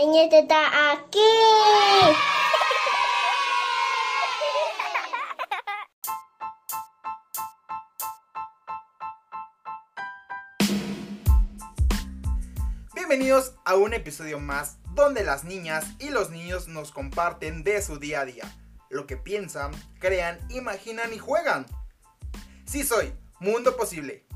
Niña 0.00 0.22
está 0.32 0.92
aquí. 0.92 1.18
Bienvenidos 12.94 13.52
a 13.66 13.74
un 13.74 13.92
episodio 13.92 14.40
más 14.40 14.78
donde 14.94 15.22
las 15.22 15.44
niñas 15.44 15.84
y 15.98 16.08
los 16.08 16.30
niños 16.30 16.66
nos 16.66 16.92
comparten 16.92 17.62
de 17.62 17.82
su 17.82 17.98
día 17.98 18.22
a 18.22 18.24
día, 18.24 18.44
lo 18.88 19.06
que 19.06 19.18
piensan, 19.18 19.72
crean, 19.98 20.38
imaginan 20.48 21.12
y 21.12 21.18
juegan. 21.18 21.66
Sí 22.64 22.84
soy, 22.84 23.12
Mundo 23.38 23.76
Posible. 23.76 24.29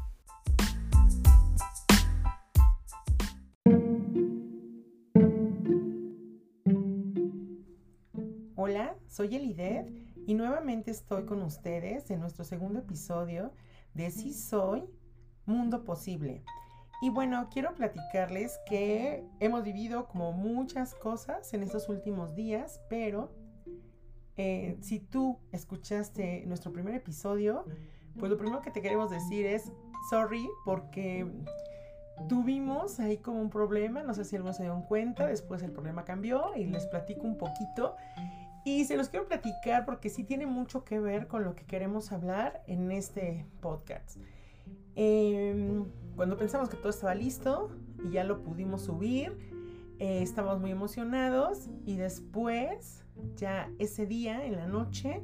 Hola, 8.67 8.97
soy 9.09 9.37
Elidet 9.37 9.93
y 10.27 10.33
nuevamente 10.33 10.91
estoy 10.91 11.27
con 11.27 11.43
ustedes 11.43 12.11
en 12.11 12.19
nuestro 12.21 12.47
segundo 12.47 12.79
episodio 12.79 13.53
de 13.93 14.11
Sí 14.11 14.33
Soy, 14.33 14.89
Mundo 15.45 15.85
Posible. 15.85 16.43
Y 17.03 17.11
bueno, 17.11 17.51
quiero 17.53 17.75
platicarles 17.75 18.59
que 18.67 19.23
hemos 19.39 19.65
vivido 19.65 20.09
como 20.09 20.33
muchas 20.33 20.95
cosas 20.95 21.53
en 21.53 21.63
estos 21.63 21.91
últimos 21.91 22.35
días, 22.35 22.81
pero 22.89 23.35
eh, 24.39 24.79
si 24.81 24.99
tú 24.99 25.41
escuchaste 25.53 26.47
nuestro 26.47 26.73
primer 26.73 26.95
episodio, 26.95 27.67
pues 28.19 28.31
lo 28.33 28.39
primero 28.39 28.63
que 28.63 28.71
te 28.71 28.81
queremos 28.81 29.11
decir 29.11 29.45
es 29.45 29.71
sorry 30.09 30.49
porque 30.65 31.31
tuvimos 32.31 32.99
ahí 32.99 33.19
como 33.19 33.43
un 33.43 33.51
problema, 33.51 34.03
no 34.03 34.15
sé 34.15 34.25
si 34.25 34.37
algunos 34.37 34.57
se 34.57 34.63
dieron 34.63 34.83
cuenta, 34.83 35.27
después 35.27 35.63
el 35.63 35.73
problema 35.73 36.07
cambió 36.07 36.57
y 36.57 36.65
les 36.65 36.87
platico 36.87 37.27
un 37.27 37.37
poquito. 37.37 37.97
Y 38.65 38.85
se 38.87 38.97
los 38.97 39.11
quiero 39.11 39.27
platicar 39.27 39.85
porque 39.85 40.09
sí 40.09 40.25
tiene 40.25 40.47
mucho 40.47 40.85
que 40.85 40.99
ver 40.99 41.29
con 41.29 41.45
lo 41.45 41.55
que 41.55 41.65
queremos 41.65 42.13
hablar 42.13 42.63
en 42.67 42.91
este 42.91 43.47
podcast. 43.61 44.19
Em, 44.97 45.85
cuando 46.17 46.39
pensamos 46.39 46.71
que 46.71 46.77
todo 46.77 46.89
estaba 46.89 47.15
listo 47.15 47.71
y 48.05 48.13
ya 48.13 48.25
lo 48.25 48.43
pudimos 48.43 48.83
subir, 48.83 49.37
eh, 49.99 50.23
estábamos 50.23 50.61
muy 50.61 50.71
emocionados 50.71 51.69
y 51.85 51.97
después, 51.97 53.05
ya 53.37 53.71
ese 53.79 54.07
día, 54.07 54.47
en 54.47 54.57
la 54.57 54.67
noche, 54.67 55.23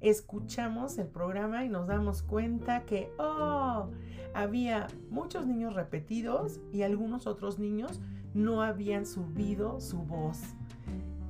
escuchamos 0.00 0.98
el 0.98 1.08
programa 1.08 1.64
y 1.64 1.68
nos 1.68 1.86
damos 1.88 2.22
cuenta 2.22 2.84
que, 2.84 3.10
oh, 3.18 3.90
había 4.32 4.86
muchos 5.10 5.46
niños 5.46 5.74
repetidos 5.74 6.60
y 6.72 6.82
algunos 6.82 7.26
otros 7.26 7.58
niños 7.58 8.00
no 8.34 8.62
habían 8.62 9.06
subido 9.06 9.80
su 9.80 9.98
voz. 9.98 10.38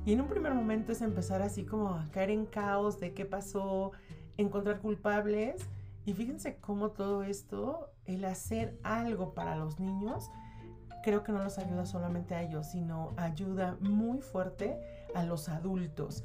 Y 0.07 0.13
en 0.13 0.21
un 0.21 0.29
primer 0.29 0.53
momento 0.53 0.93
es 0.93 1.01
empezar 1.01 1.41
así 1.41 1.65
como 1.65 1.89
a 1.89 2.07
caer 2.11 2.29
en 2.29 2.45
caos 2.45 2.97
de 2.97 3.13
qué 3.13 3.25
pasó, 3.25 3.91
encontrar 4.37 4.79
culpables. 4.79 5.67
Y 6.05 6.13
fíjense 6.13 6.55
cómo 6.61 6.91
todo 6.91 7.23
esto, 7.23 7.89
el 8.05 8.23
hacer 8.23 8.79
algo 8.83 9.33
para 9.33 9.57
los 9.57 9.81
niños, 9.81 10.31
creo 11.03 11.25
que 11.25 11.33
no 11.33 11.43
los 11.43 11.57
ayuda 11.57 11.85
solamente 11.85 12.35
a 12.35 12.43
ellos, 12.43 12.67
sino 12.67 13.11
ayuda 13.17 13.77
muy 13.81 14.21
fuerte 14.21 14.79
a 15.13 15.25
los 15.25 15.49
adultos. 15.49 16.23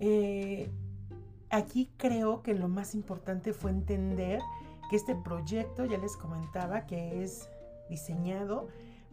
Eh, 0.00 0.70
aquí 1.48 1.90
creo 1.96 2.42
que 2.42 2.52
lo 2.52 2.68
más 2.68 2.94
importante 2.94 3.54
fue 3.54 3.70
entender 3.70 4.42
que 4.90 4.96
este 4.96 5.14
proyecto, 5.16 5.86
ya 5.86 5.96
les 5.96 6.14
comentaba, 6.14 6.84
que 6.84 7.24
es 7.24 7.48
diseñado 7.88 8.68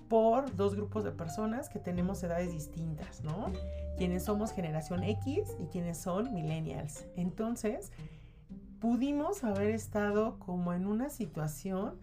por 0.07 0.55
dos 0.55 0.75
grupos 0.75 1.03
de 1.03 1.11
personas 1.11 1.69
que 1.69 1.79
tenemos 1.79 2.23
edades 2.23 2.51
distintas, 2.51 3.23
¿no? 3.23 3.51
Quienes 3.97 4.23
somos 4.23 4.51
generación 4.51 5.03
X 5.03 5.55
y 5.59 5.67
quienes 5.67 5.97
son 5.97 6.33
millennials. 6.33 7.05
Entonces, 7.15 7.91
pudimos 8.79 9.43
haber 9.43 9.71
estado 9.71 10.37
como 10.39 10.73
en 10.73 10.85
una 10.85 11.09
situación 11.09 11.97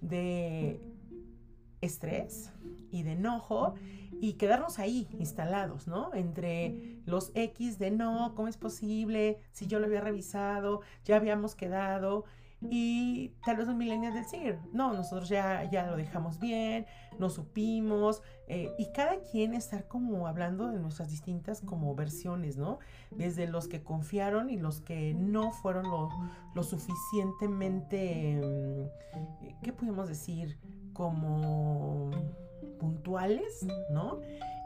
de 0.00 0.80
estrés 1.80 2.52
y 2.90 3.02
de 3.02 3.12
enojo 3.12 3.74
y 4.20 4.34
quedarnos 4.34 4.78
ahí 4.78 5.08
instalados, 5.18 5.86
¿no? 5.86 6.12
Entre 6.14 7.00
los 7.06 7.30
X 7.34 7.78
de 7.78 7.90
no, 7.90 8.34
¿cómo 8.34 8.48
es 8.48 8.56
posible? 8.56 9.38
Si 9.52 9.66
yo 9.66 9.78
lo 9.78 9.86
había 9.86 10.00
revisado, 10.00 10.80
ya 11.04 11.16
habíamos 11.16 11.54
quedado 11.54 12.24
y 12.60 13.28
tal 13.44 13.56
vez 13.56 13.68
los 13.68 13.76
millennials 13.76 14.14
decir, 14.14 14.58
no, 14.72 14.92
nosotros 14.92 15.28
ya, 15.28 15.62
ya 15.70 15.86
lo 15.86 15.96
dejamos 15.96 16.40
bien, 16.40 16.86
no 17.18 17.30
supimos, 17.30 18.22
eh, 18.48 18.74
y 18.78 18.90
cada 18.92 19.20
quien 19.20 19.54
estar 19.54 19.86
como 19.86 20.26
hablando 20.26 20.66
de 20.68 20.78
nuestras 20.80 21.10
distintas 21.10 21.60
como 21.60 21.94
versiones, 21.94 22.56
¿no? 22.56 22.80
Desde 23.12 23.46
los 23.46 23.68
que 23.68 23.84
confiaron 23.84 24.50
y 24.50 24.56
los 24.56 24.80
que 24.80 25.14
no 25.14 25.52
fueron 25.52 25.84
lo, 25.84 26.08
lo 26.54 26.62
suficientemente, 26.64 28.40
mm, 28.42 29.62
¿qué 29.62 29.72
podemos 29.72 30.08
decir? 30.08 30.58
Como 30.92 32.10
puntuales, 32.80 33.64
¿no? 33.90 34.18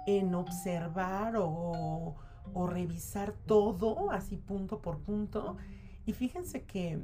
En 0.06 0.34
observar 0.34 1.36
o, 1.36 2.14
o 2.54 2.66
revisar 2.66 3.32
todo 3.32 4.10
así 4.10 4.38
punto 4.38 4.80
por 4.80 5.00
punto. 5.00 5.58
Y 6.06 6.14
fíjense 6.14 6.64
que 6.64 6.98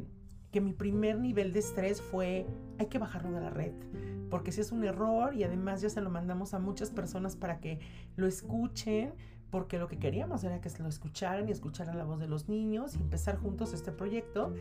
que 0.50 0.60
mi 0.60 0.72
primer 0.72 1.19
nivel 1.19 1.53
de 1.53 1.59
estrés 1.60 2.00
fue, 2.00 2.47
hay 2.78 2.86
que 2.86 2.98
bajarlo 2.98 3.32
de 3.32 3.41
la 3.41 3.50
red, 3.50 3.72
porque 4.31 4.53
si 4.53 4.60
es 4.60 4.72
un 4.72 4.84
error 4.84 5.34
y 5.34 5.44
además 5.44 5.81
ya 5.81 5.91
se 5.91 6.00
lo 6.00 6.10
mandamos 6.10 6.54
a 6.54 6.59
muchas 6.59 6.91
personas 6.91 7.36
para 7.36 7.60
que 7.60 7.81
lo 8.16 8.26
escuchen, 8.26 9.12
porque 9.50 9.78
lo 9.78 9.88
que 9.88 9.98
queríamos 9.98 10.44
era 10.44 10.60
que 10.60 10.69
se 10.69 10.82
lo 10.82 10.88
escucharan 10.88 11.48
y 11.48 11.53
escucharan 11.53 11.97
la 11.97 12.04
voz 12.04 12.20
de 12.20 12.28
los 12.28 12.48
niños 12.48 12.94
y 12.97 12.98
empezar 12.98 13.38
juntos 13.38 13.72
este 13.72 13.92
proyecto. 13.92 14.54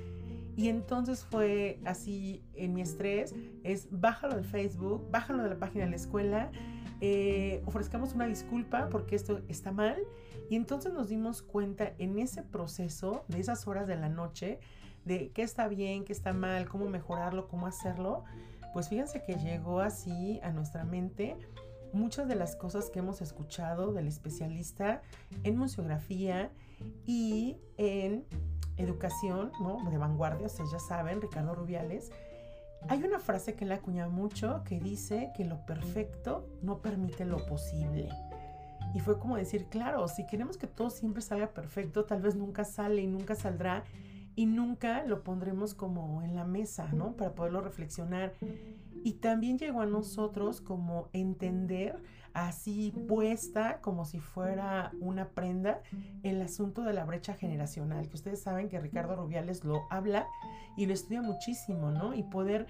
Y 0.55 0.69
entonces 0.69 1.25
fue 1.25 1.79
así 1.85 2.41
en 2.55 2.73
mi 2.73 2.81
estrés, 2.81 3.35
es 3.63 3.87
bájalo 3.91 4.35
de 4.35 4.43
Facebook, 4.43 5.05
bájalo 5.11 5.43
de 5.43 5.49
la 5.49 5.59
página 5.59 5.85
de 5.85 5.91
la 5.91 5.97
escuela, 5.97 6.51
eh, 6.99 7.61
ofrezcamos 7.65 8.15
una 8.15 8.25
disculpa 8.25 8.89
porque 8.89 9.15
esto 9.15 9.41
está 9.47 9.71
mal. 9.71 9.97
Y 10.49 10.55
entonces 10.55 10.93
nos 10.93 11.09
dimos 11.09 11.41
cuenta 11.41 11.93
en 11.97 12.17
ese 12.19 12.41
proceso 12.41 13.25
de 13.27 13.39
esas 13.39 13.67
horas 13.67 13.85
de 13.87 13.97
la 13.97 14.09
noche, 14.09 14.59
de 15.07 15.31
qué 15.31 15.41
está 15.41 15.67
bien, 15.67 16.05
qué 16.05 16.13
está 16.13 16.33
mal, 16.33 16.67
cómo 16.67 16.87
mejorarlo, 16.89 17.47
cómo 17.47 17.65
hacerlo, 17.65 18.23
pues 18.73 18.89
fíjense 18.89 19.23
que 19.23 19.35
llegó 19.35 19.79
así 19.79 20.39
a 20.43 20.51
nuestra 20.51 20.83
mente 20.83 21.37
muchas 21.93 22.27
de 22.27 22.35
las 22.35 22.55
cosas 22.55 22.89
que 22.89 22.99
hemos 22.99 23.21
escuchado 23.21 23.93
del 23.93 24.07
especialista 24.07 25.01
en 25.43 25.57
museografía 25.57 26.51
y 27.05 27.57
en 27.77 28.25
educación, 28.75 29.51
¿no? 29.61 29.89
De 29.89 29.97
vanguardia, 29.97 30.47
ustedes 30.47 30.71
ya 30.71 30.79
saben, 30.79 31.21
Ricardo 31.21 31.55
Rubiales. 31.55 32.11
Hay 32.89 33.03
una 33.03 33.19
frase 33.19 33.55
que 33.55 33.65
le 33.65 33.73
acuña 33.73 34.07
mucho 34.07 34.63
que 34.63 34.79
dice 34.79 35.31
que 35.35 35.45
lo 35.45 35.65
perfecto 35.65 36.47
no 36.61 36.79
permite 36.81 37.25
lo 37.25 37.43
posible. 37.45 38.09
Y 38.93 38.99
fue 38.99 39.19
como 39.19 39.35
decir, 39.35 39.65
claro, 39.65 40.07
si 40.07 40.25
queremos 40.25 40.57
que 40.57 40.67
todo 40.67 40.89
siempre 40.89 41.21
salga 41.21 41.47
perfecto, 41.47 42.05
tal 42.05 42.21
vez 42.21 42.35
nunca 42.35 42.63
sale 42.63 43.01
y 43.01 43.07
nunca 43.07 43.35
saldrá 43.35 43.83
y 44.37 44.45
nunca 44.45 45.03
lo 45.03 45.23
pondremos 45.23 45.73
como 45.73 46.21
en 46.21 46.35
la 46.35 46.45
mesa, 46.45 46.87
¿no? 46.93 47.13
Para 47.17 47.33
poderlo 47.33 47.59
reflexionar. 47.59 48.33
Y 49.03 49.13
también 49.13 49.57
llegó 49.57 49.81
a 49.81 49.87
nosotros 49.87 50.61
como 50.61 51.09
entender 51.11 51.99
así 52.33 52.93
puesta 53.07 53.81
como 53.81 54.05
si 54.05 54.19
fuera 54.19 54.91
una 54.99 55.29
prenda 55.29 55.81
el 56.21 56.39
asunto 56.43 56.83
de 56.83 56.93
la 56.93 57.03
brecha 57.03 57.33
generacional, 57.33 58.07
que 58.09 58.15
ustedes 58.15 58.39
saben 58.39 58.69
que 58.69 58.79
Ricardo 58.79 59.15
Rubiales 59.15 59.65
lo 59.65 59.87
habla 59.89 60.27
y 60.77 60.85
lo 60.85 60.93
estudia 60.93 61.23
muchísimo, 61.23 61.89
¿no? 61.89 62.13
Y 62.13 62.21
poder 62.21 62.67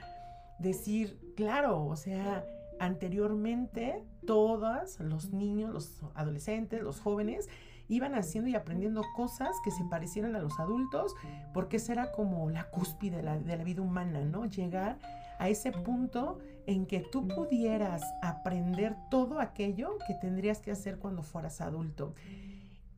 decir, 0.60 1.20
claro, 1.36 1.86
o 1.86 1.98
sea, 1.98 2.46
anteriormente 2.80 4.06
todos 4.26 5.02
los 5.02 5.34
niños, 5.34 5.74
los 5.74 6.02
adolescentes, 6.16 6.82
los 6.82 7.02
jóvenes, 7.02 7.50
iban 7.88 8.16
haciendo 8.16 8.50
y 8.50 8.56
aprendiendo 8.56 9.04
cosas 9.16 9.56
que 9.64 9.72
se 9.72 9.84
parecieran 9.86 10.36
a 10.36 10.40
los 10.40 10.60
adultos, 10.60 11.16
porque 11.54 11.78
esa 11.78 11.94
era 11.94 12.12
como 12.12 12.50
la 12.50 12.70
cúspide 12.70 13.18
de 13.18 13.24
la, 13.24 13.64
vida 13.64 13.82
humana, 13.82 14.22
¿no? 14.24 14.46
Llegar 14.46 15.00
a 15.40 15.50
ese 15.50 15.72
punto 15.72 16.40
en 16.66 16.86
que 16.86 17.00
tú 17.00 17.28
pudieras 17.28 18.02
aprender 18.22 18.96
todo 19.10 19.40
aquello 19.40 19.98
que 20.06 20.14
tendrías 20.16 20.60
que 20.60 20.72
hacer 20.72 20.98
cuando 20.98 21.24
fueras 21.24 21.62
adulto. 21.62 22.14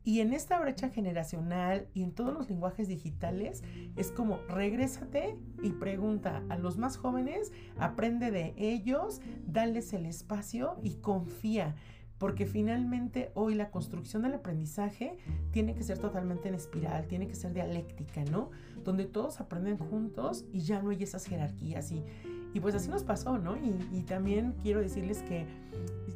Y 0.02 0.20
en 0.20 0.32
esta 0.32 0.58
brecha 0.58 0.88
generacional 0.88 1.86
y 1.92 2.02
en 2.02 2.12
todos 2.12 2.32
los 2.32 2.48
lenguajes 2.48 2.88
digitales 2.88 3.62
es 3.96 4.10
como 4.10 4.38
regrésate 4.48 5.36
y 5.62 5.72
pregunta 5.72 6.42
a 6.48 6.56
los 6.56 6.78
más 6.78 6.96
jóvenes, 6.96 7.52
aprende 7.78 8.30
de 8.30 8.54
ellos, 8.56 9.20
dales 9.46 9.92
el 9.92 10.06
espacio 10.06 10.78
y 10.82 10.94
confía 10.96 11.76
porque 12.20 12.44
finalmente 12.44 13.32
hoy 13.32 13.54
la 13.54 13.70
construcción 13.70 14.20
del 14.22 14.34
aprendizaje 14.34 15.16
tiene 15.52 15.74
que 15.74 15.82
ser 15.82 15.98
totalmente 15.98 16.48
en 16.48 16.54
espiral, 16.54 17.06
tiene 17.08 17.26
que 17.26 17.34
ser 17.34 17.54
dialéctica, 17.54 18.22
¿no? 18.24 18.50
Donde 18.84 19.06
todos 19.06 19.40
aprenden 19.40 19.78
juntos 19.78 20.44
y 20.52 20.60
ya 20.60 20.82
no 20.82 20.90
hay 20.90 21.02
esas 21.02 21.24
jerarquías 21.24 21.90
y, 21.90 22.04
y 22.52 22.60
pues 22.60 22.74
así 22.74 22.90
nos 22.90 23.04
pasó, 23.04 23.38
¿no? 23.38 23.56
Y, 23.56 24.02
también 24.02 24.54
quiero 24.62 24.80
decirles 24.80 25.22
que 25.22 25.46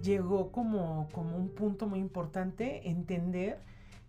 llegó 0.02 0.52
como, 0.52 1.08
como 1.10 1.38
un 1.38 1.48
punto 1.48 1.86
muy 1.86 2.00
importante 2.00 2.90
entender 2.90 3.58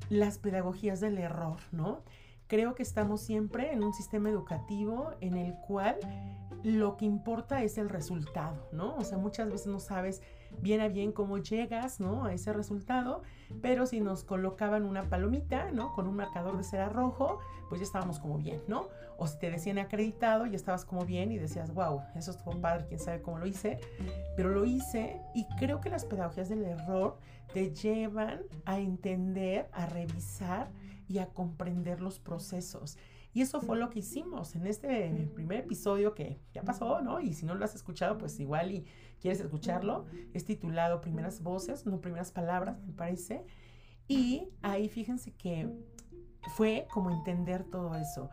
las 0.10 0.38
pedagogías 0.38 1.00
del 1.00 1.18
error, 1.18 1.60
¿no? 1.72 2.02
Creo 2.48 2.76
que 2.76 2.84
estamos 2.84 3.22
siempre 3.22 3.72
en 3.72 3.86
un 3.86 3.94
sistema 3.94 4.30
educativo 4.30 5.12
en 5.22 5.38
el 5.38 5.54
cual 5.66 5.96
lo 6.62 6.98
que 6.98 7.06
importa 7.06 7.64
es 7.64 7.78
el 7.78 7.88
resultado, 7.88 8.68
¿no? 8.74 8.96
O 8.98 9.04
sea, 9.06 9.18
muchas 9.18 9.50
veces 9.50 9.68
no 9.68 9.80
sabes 9.80 10.22
bien 10.62 10.82
a 10.82 10.88
bien 10.88 11.12
cómo 11.12 11.38
llegas, 11.38 12.00
¿no? 12.00 12.26
A 12.26 12.34
ese 12.34 12.54
resultado, 12.54 13.22
pero 13.62 13.86
si 13.86 14.02
nos 14.02 14.24
colocaban 14.24 14.84
una 14.84 15.04
palomita, 15.04 15.72
¿no? 15.72 15.94
Con 15.94 16.08
un 16.08 16.16
marcador 16.16 16.58
de 16.58 16.64
cera 16.64 16.90
rojo, 16.90 17.40
pues 17.70 17.82
ya 17.82 17.86
estábamos 17.86 18.20
como 18.20 18.38
bien, 18.38 18.62
¿no? 18.68 18.88
O 19.18 19.28
si 19.28 19.40
te 19.40 19.50
decían 19.50 19.78
acreditado, 19.78 20.46
ya 20.46 20.56
estabas 20.56 20.86
como 20.86 21.06
bien 21.06 21.32
y 21.32 21.38
decías, 21.38 21.74
wow, 21.74 22.02
eso 22.16 22.32
estuvo 22.32 22.60
padre, 22.60 22.86
quién 22.88 23.00
sabe 23.00 23.22
cómo 23.22 23.38
lo 23.38 23.46
hice, 23.46 23.80
pero 24.36 24.50
lo 24.50 24.66
hice 24.66 25.22
y 25.34 25.46
creo 25.58 25.80
que 25.80 25.90
las 25.90 26.06
pedagogías 26.06 26.50
del 26.50 26.64
error 26.64 27.18
te 27.54 27.74
llevan 27.74 28.42
a 28.66 28.80
entender, 28.80 29.70
a 29.72 29.86
revisar 29.86 30.70
y 31.08 31.20
a 31.20 31.28
comprender 31.28 32.02
los 32.02 32.20
procesos. 32.20 32.98
Y 33.36 33.42
eso 33.42 33.60
fue 33.60 33.78
lo 33.78 33.90
que 33.90 34.00
hicimos 34.00 34.56
en 34.56 34.66
este 34.66 35.30
primer 35.36 35.60
episodio 35.60 36.16
que 36.16 36.40
ya 36.54 36.64
pasó, 36.64 37.02
¿no? 37.02 37.20
Y 37.20 37.34
si 37.34 37.46
no 37.46 37.54
lo 37.54 37.66
has 37.66 37.76
escuchado, 37.76 38.18
pues 38.18 38.40
igual 38.40 38.72
y 38.72 38.86
quieres 39.20 39.42
escucharlo. 39.42 40.06
Es 40.34 40.46
titulado 40.46 41.02
Primeras 41.02 41.44
Voces, 41.44 41.86
no 41.86 42.00
Primeras 42.00 42.32
Palabras, 42.32 42.82
me 42.88 42.94
parece. 42.94 43.46
Y 44.08 44.48
ahí 44.62 44.88
fíjense 44.88 45.34
que 45.34 45.70
fue 46.56 46.88
como 46.90 47.12
entender 47.12 47.66
todo 47.66 47.94
eso. 47.96 48.30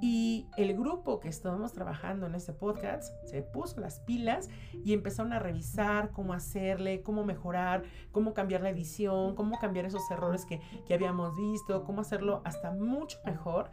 Y 0.00 0.46
el 0.56 0.76
grupo 0.76 1.18
que 1.18 1.28
estábamos 1.28 1.72
trabajando 1.72 2.26
en 2.26 2.36
este 2.36 2.52
podcast 2.52 3.12
se 3.24 3.42
puso 3.42 3.80
las 3.80 3.98
pilas 3.98 4.48
y 4.84 4.92
empezaron 4.92 5.32
a 5.32 5.40
revisar 5.40 6.12
cómo 6.12 6.34
hacerle, 6.34 7.02
cómo 7.02 7.24
mejorar, 7.24 7.82
cómo 8.12 8.32
cambiar 8.32 8.60
la 8.60 8.70
edición, 8.70 9.34
cómo 9.34 9.58
cambiar 9.58 9.86
esos 9.86 10.08
errores 10.08 10.46
que, 10.46 10.60
que 10.86 10.94
habíamos 10.94 11.34
visto, 11.34 11.82
cómo 11.82 12.02
hacerlo 12.02 12.42
hasta 12.44 12.70
mucho 12.70 13.18
mejor. 13.24 13.70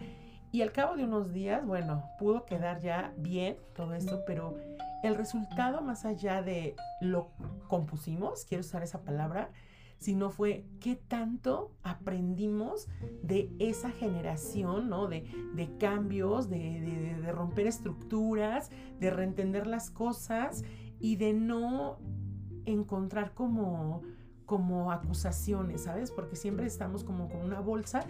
Y 0.53 0.61
al 0.61 0.71
cabo 0.71 0.95
de 0.95 1.03
unos 1.03 1.33
días, 1.33 1.65
bueno, 1.65 2.03
pudo 2.19 2.45
quedar 2.45 2.79
ya 2.79 3.11
bien 3.17 3.57
todo 3.75 3.95
esto, 3.95 4.21
pero 4.27 4.55
el 5.01 5.15
resultado 5.15 5.81
más 5.81 6.05
allá 6.05 6.43
de 6.43 6.75
lo 7.01 7.31
compusimos, 7.67 8.45
quiero 8.45 8.61
usar 8.61 8.83
esa 8.83 9.01
palabra, 9.01 9.49
sino 9.97 10.29
fue 10.29 10.63
qué 10.79 10.95
tanto 10.95 11.71
aprendimos 11.81 12.87
de 13.23 13.49
esa 13.57 13.89
generación, 13.89 14.89
¿no? 14.89 15.07
De, 15.07 15.25
de 15.55 15.75
cambios, 15.79 16.51
de, 16.51 16.81
de, 16.81 17.15
de, 17.19 17.31
romper 17.31 17.65
estructuras, 17.65 18.69
de 18.99 19.09
reentender 19.09 19.65
las 19.65 19.89
cosas 19.89 20.63
y 20.99 21.15
de 21.15 21.33
no 21.33 21.97
encontrar 22.65 23.33
como, 23.33 24.03
como 24.45 24.91
acusaciones, 24.91 25.85
¿sabes? 25.85 26.11
Porque 26.11 26.35
siempre 26.35 26.67
estamos 26.67 27.03
como 27.03 27.27
con 27.27 27.41
una 27.41 27.59
bolsa 27.59 28.05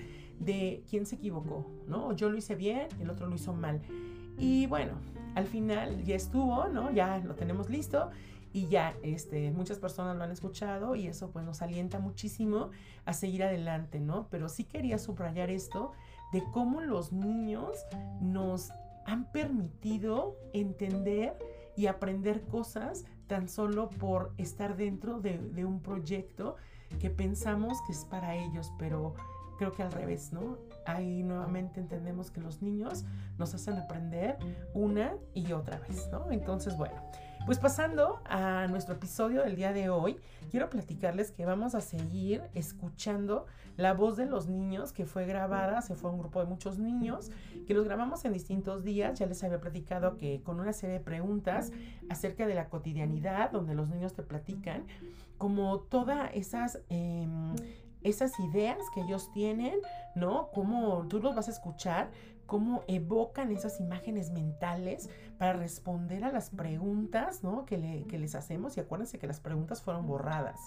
de 0.46 0.84
quién 0.90 1.06
se 1.06 1.16
equivocó, 1.16 1.66
¿no? 1.88 2.14
Yo 2.14 2.30
lo 2.30 2.38
hice 2.38 2.56
bien, 2.56 2.88
el 3.00 3.10
otro 3.10 3.28
lo 3.28 3.36
hizo 3.36 3.54
mal. 3.54 3.82
Y 4.38 4.66
bueno, 4.68 4.94
al 5.36 5.46
final 5.46 6.04
ya 6.04 6.16
estuvo, 6.16 6.68
¿no? 6.68 6.92
Ya 6.92 7.20
lo 7.20 7.36
tenemos 7.36 7.70
listo 7.70 8.10
y 8.52 8.68
ya 8.68 8.96
este, 9.02 9.52
muchas 9.52 9.80
personas 9.80 10.16
lo 10.16 10.24
han 10.24 10.32
escuchado 10.32 10.96
y 10.96 11.08
eso 11.08 11.32
pues 11.32 11.44
nos 11.44 11.62
alienta 11.62 12.00
muchísimo 12.00 12.70
a 13.06 13.14
seguir 13.14 13.44
adelante, 13.44 14.00
¿no? 14.00 14.28
Pero 14.30 14.48
sí 14.48 14.64
quería 14.64 15.00
subrayar 15.00 15.50
esto 15.50 15.92
de 16.32 16.44
cómo 16.52 16.82
los 16.82 17.12
niños 17.12 17.86
nos 18.22 18.72
han 19.06 19.32
permitido 19.32 20.38
entender 20.54 21.38
y 21.76 21.88
aprender 21.88 22.44
cosas 22.44 23.06
tan 23.28 23.50
solo 23.50 23.90
por 23.90 24.34
estar 24.38 24.78
dentro 24.78 25.20
de, 25.20 25.40
de 25.40 25.66
un 25.66 25.82
proyecto 25.82 26.56
que 27.00 27.10
pensamos 27.10 27.82
que 27.88 27.94
es 27.94 28.06
para 28.06 28.36
ellos, 28.36 28.72
pero 28.78 29.16
creo 29.58 29.74
que 29.74 29.84
al 29.84 29.92
revés, 29.92 30.34
¿no? 30.34 30.58
Ahí 30.86 31.24
nuevamente 31.24 31.80
entendemos 31.80 32.32
que 32.32 32.42
los 32.42 32.62
niños 32.62 33.06
nos 33.38 33.54
hacen 33.54 33.78
aprender 33.78 34.38
una 34.74 35.14
y 35.34 35.52
otra 35.54 35.80
vez, 35.80 36.10
¿no? 36.12 36.32
Entonces, 36.32 36.78
bueno, 36.78 36.96
pues 37.46 37.60
pasando 37.60 38.22
a 38.24 38.68
nuestro 38.68 38.96
episodio 38.96 39.44
del 39.44 39.58
día 39.58 39.74
de 39.74 39.90
hoy, 39.90 40.18
quiero 40.50 40.70
platicarles 40.70 41.32
que 41.32 41.46
vamos 41.46 41.76
a 41.76 41.82
seguir 41.82 42.42
escuchando 42.54 43.46
la 43.76 43.94
voz 43.94 44.16
de 44.16 44.26
los 44.26 44.48
niños 44.48 44.94
que 44.94 45.06
fue 45.06 45.26
grabada, 45.26 45.82
se 45.82 45.96
fue 45.96 46.10
un 46.10 46.20
grupo 46.20 46.40
de 46.40 46.46
muchos 46.46 46.80
niños, 46.80 47.32
que 47.68 47.74
los 47.74 47.84
grabamos 47.84 48.24
en 48.24 48.32
distintos 48.32 48.86
días, 48.86 49.20
ya 49.20 49.26
les 49.26 49.44
había 49.44 49.60
platicado 49.60 50.16
que 50.16 50.42
con 50.42 50.62
una 50.62 50.72
serie 50.72 51.00
de 51.00 51.04
preguntas 51.04 51.74
acerca 52.10 52.48
de 52.48 52.56
la 52.56 52.70
cotidianidad, 52.70 53.52
donde 53.52 53.76
los 53.76 53.90
niños 53.90 54.14
te 54.14 54.24
platican, 54.24 54.86
como 55.38 55.80
todas 55.80 56.30
esas... 56.34 56.80
Eh, 56.90 57.28
esas 58.04 58.40
ideas 58.40 58.78
que 58.94 59.02
ellos 59.02 59.32
tienen, 59.32 59.80
¿no? 60.16 60.50
Cómo 60.54 61.08
tú 61.08 61.20
los 61.20 61.36
vas 61.36 61.48
a 61.48 61.52
escuchar, 61.52 62.12
cómo 62.46 62.84
evocan 62.88 63.52
esas 63.52 63.80
imágenes 63.80 64.32
mentales 64.32 65.10
para 65.38 65.54
responder 65.54 66.24
a 66.24 66.32
las 66.32 66.50
preguntas, 66.50 67.44
¿no? 67.44 67.66
Que, 67.66 67.78
le, 67.78 68.06
que, 68.06 68.20
les 68.20 68.36
hacemos. 68.36 68.78
Y 68.78 68.82
acuérdense 68.82 69.20
que 69.20 69.28
las 69.28 69.40
preguntas 69.40 69.82
fueron 69.82 70.06
borradas. 70.06 70.60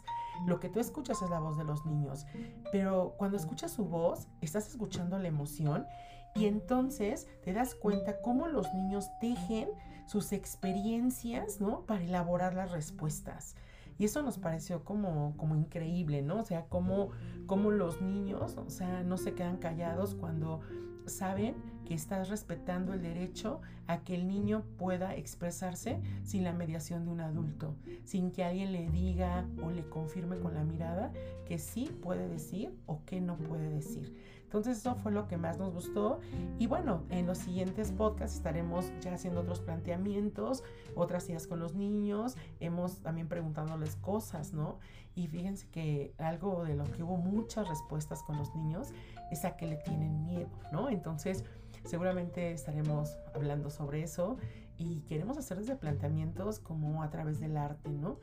Lo 0.47 0.61
que 0.61 0.69
tú 0.69 0.81
escuchas 0.81 1.23
es 1.23 1.31
la 1.31 1.39
voz 1.39 1.59
de 1.59 1.65
los 1.65 1.85
niños. 1.87 2.27
Pero 2.73 3.15
cuando 3.19 3.37
escuchas 3.37 3.73
su 3.73 3.85
voz, 3.85 4.29
estás 4.41 4.69
escuchando 4.69 5.19
la 5.19 5.29
emoción 5.29 5.87
y 6.35 6.47
entonces 6.47 7.27
te 7.45 7.53
das 7.53 7.75
cuenta 7.75 8.21
cómo 8.21 8.47
los 8.49 8.73
niños 8.75 9.09
tejen 9.21 9.69
sus 10.07 10.33
experiencias, 10.33 11.61
¿no? 11.61 11.83
Para 11.87 12.05
elaborar 12.05 12.55
las 12.55 12.71
respuestas. 12.71 13.55
Y 13.99 14.05
eso 14.05 14.23
nos 14.23 14.39
pareció 14.39 14.85
como, 14.85 15.35
como 15.37 15.57
increíble, 15.57 16.23
¿no? 16.23 16.41
O 16.41 16.45
sea, 16.45 16.67
como, 16.67 17.11
como 17.47 17.71
los 17.71 18.03
niños, 18.03 18.57
o 18.57 18.71
sea, 18.71 19.03
no 19.03 19.17
se 19.17 19.35
quedan 19.35 19.57
callados 19.57 20.15
cuando 20.15 20.61
saben 21.07 21.55
que 21.85 21.95
estás 21.95 22.29
respetando 22.29 22.93
el 22.93 23.03
derecho 23.03 23.61
a 23.87 24.01
que 24.01 24.15
el 24.15 24.27
niño 24.27 24.65
pueda 24.77 25.15
expresarse 25.15 26.01
sin 26.25 26.45
la 26.45 26.53
mediación 26.53 27.05
de 27.05 27.11
un 27.13 27.21
adulto, 27.21 27.77
sin 28.05 28.33
que 28.33 28.45
alguien 28.45 28.73
le 28.73 28.91
diga 28.91 29.47
o 29.63 29.71
le 29.71 29.89
confirme 29.89 30.39
con 30.39 30.55
la 30.55 30.65
mirada 30.65 31.13
que 31.47 31.59
sí 31.59 31.89
puede 32.03 32.29
decir 32.29 32.75
o 32.87 33.05
que 33.05 33.21
no 33.21 33.37
puede 33.37 33.71
decir. 33.71 34.13
Entonces 34.57 34.79
eso 34.79 34.95
fue 34.95 35.13
lo 35.13 35.29
que 35.29 35.37
más 35.37 35.59
nos 35.59 35.75
gustó 35.75 36.19
y 36.59 36.67
bueno, 36.67 37.03
en 37.11 37.27
los 37.27 37.37
siguientes 37.37 37.93
podcasts 37.93 38.39
estaremos 38.39 38.91
ya 39.03 39.13
haciendo 39.13 39.43
otros 39.43 39.61
planteamientos, 39.61 40.65
otras 40.95 41.29
ideas 41.29 41.47
con 41.47 41.61
los 41.61 41.75
niños, 41.75 42.39
hemos 42.59 43.01
también 43.01 43.29
preguntándoles 43.29 43.97
cosas, 43.97 44.55
¿no? 44.55 44.79
Y 45.15 45.27
fíjense 45.29 45.69
que 45.69 46.15
algo 46.17 46.65
de 46.65 46.75
lo 46.75 46.85
que 46.85 47.03
hubo 47.03 47.19
muchas 47.19 47.69
respuestas 47.69 48.23
con 48.23 48.39
los 48.39 48.55
niños 48.55 48.95
es 49.31 49.45
a 49.45 49.59
que 49.59 49.67
le 49.67 49.77
tienen 49.77 50.25
miedo, 50.25 50.49
¿no? 50.73 50.89
Entonces 50.89 51.45
seguramente 51.85 52.53
estaremos 52.53 53.19
hablando 53.35 53.69
sobre 53.69 54.05
eso 54.05 54.39
y 54.79 55.01
queremos 55.03 55.37
hacer 55.37 55.59
desde 55.59 55.77
planteamientos 55.77 56.61
como 56.61 57.03
a 57.03 57.11
través 57.11 57.41
del 57.41 57.59
arte, 57.59 57.91
¿no? 57.91 58.21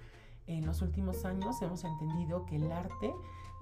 En 0.47 0.65
los 0.65 0.81
últimos 0.81 1.25
años 1.25 1.61
hemos 1.61 1.83
entendido 1.83 2.47
que 2.47 2.55
el 2.55 2.71
arte 2.71 3.13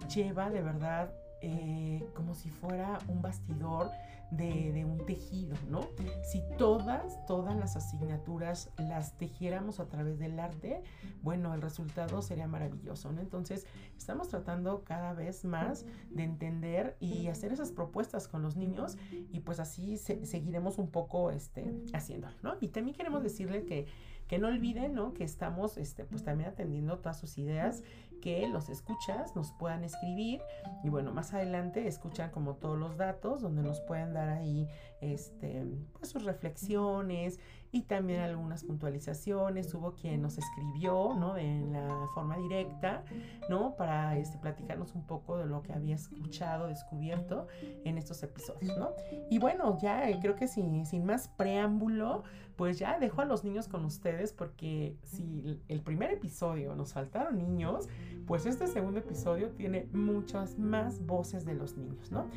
lleva 0.07 0.49
de 0.49 0.61
verdad 0.61 1.13
eh, 1.41 2.03
como 2.13 2.33
si 2.35 2.49
fuera 2.49 2.99
un 3.07 3.21
bastidor 3.21 3.89
de, 4.31 4.85
un 4.85 5.05
tejido, 5.05 5.57
¿no? 5.69 5.81
Si 6.23 6.41
todas, 6.57 7.25
todas 7.25 7.55
las 7.55 7.75
asignaturas 7.75 8.71
las 8.77 9.17
tejiéramos 9.17 9.79
a 9.79 9.89
través 9.89 10.19
del 10.19 10.39
arte, 10.39 10.83
bueno, 11.21 11.53
el 11.53 11.61
resultado 11.61 12.21
sería 12.21 12.47
maravilloso, 12.47 13.11
¿no? 13.11 13.19
Entonces, 13.19 13.67
estamos 13.97 14.29
tratando 14.29 14.83
cada 14.85 15.13
vez 15.13 15.43
más 15.43 15.85
de 16.09 16.23
entender 16.23 16.95
y 17.01 17.27
hacer 17.27 17.51
esas 17.51 17.71
propuestas 17.71 18.29
con 18.29 18.41
los 18.41 18.55
niños 18.55 18.97
y 19.11 19.41
pues 19.41 19.59
así 19.59 19.97
se, 19.97 20.25
seguiremos 20.25 20.77
un 20.77 20.89
poco 20.89 21.31
este, 21.31 21.83
haciéndolo, 21.93 22.35
¿no? 22.41 22.55
Y 22.61 22.69
también 22.69 22.95
queremos 22.95 23.23
decirle 23.23 23.65
que 23.65 23.87
que 24.31 24.39
no 24.39 24.47
olviden, 24.47 24.93
¿no? 24.93 25.13
Que 25.13 25.25
estamos, 25.25 25.77
este, 25.77 26.05
pues 26.05 26.23
también 26.23 26.51
atendiendo 26.51 26.97
todas 26.99 27.19
sus 27.19 27.37
ideas, 27.37 27.83
que 28.21 28.47
los 28.47 28.69
escuchas 28.69 29.35
nos 29.35 29.51
puedan 29.53 29.83
escribir 29.83 30.41
y 30.83 30.89
bueno, 30.89 31.11
más 31.11 31.33
adelante 31.33 31.87
escuchan 31.87 32.31
como 32.31 32.55
todos 32.55 32.77
los 32.79 32.95
datos 32.97 33.41
donde 33.41 33.63
nos 33.63 33.81
pueden 33.81 34.13
dar 34.13 34.29
ahí, 34.29 34.67
este, 35.01 35.65
pues 35.93 36.09
sus 36.09 36.23
reflexiones, 36.23 37.39
y 37.71 37.83
también 37.83 38.21
algunas 38.21 38.63
puntualizaciones. 38.63 39.73
Hubo 39.73 39.93
quien 39.93 40.21
nos 40.21 40.37
escribió, 40.37 41.13
¿no? 41.15 41.33
De 41.33 41.61
la 41.71 42.07
forma 42.13 42.37
directa, 42.37 43.03
¿no? 43.49 43.75
Para 43.75 44.17
este, 44.17 44.37
platicarnos 44.37 44.93
un 44.93 45.05
poco 45.05 45.37
de 45.37 45.45
lo 45.45 45.61
que 45.63 45.73
había 45.73 45.95
escuchado, 45.95 46.67
descubierto 46.67 47.47
en 47.85 47.97
estos 47.97 48.21
episodios, 48.23 48.77
¿no? 48.77 48.91
Y 49.29 49.39
bueno, 49.39 49.77
ya 49.81 50.09
eh, 50.09 50.19
creo 50.21 50.35
que 50.35 50.47
sin, 50.47 50.85
sin 50.85 51.05
más 51.05 51.29
preámbulo, 51.29 52.23
pues 52.57 52.77
ya 52.77 52.99
dejo 52.99 53.21
a 53.21 53.25
los 53.25 53.43
niños 53.43 53.67
con 53.67 53.85
ustedes 53.85 54.33
porque 54.33 54.97
si 55.03 55.61
el 55.67 55.81
primer 55.81 56.11
episodio 56.11 56.75
nos 56.75 56.93
faltaron 56.93 57.37
niños, 57.37 57.87
pues 58.27 58.45
este 58.45 58.67
segundo 58.67 58.99
episodio 58.99 59.49
tiene 59.51 59.87
muchas 59.93 60.59
más 60.59 61.05
voces 61.05 61.45
de 61.45 61.53
los 61.53 61.77
niños, 61.77 62.11
¿no? 62.11 62.27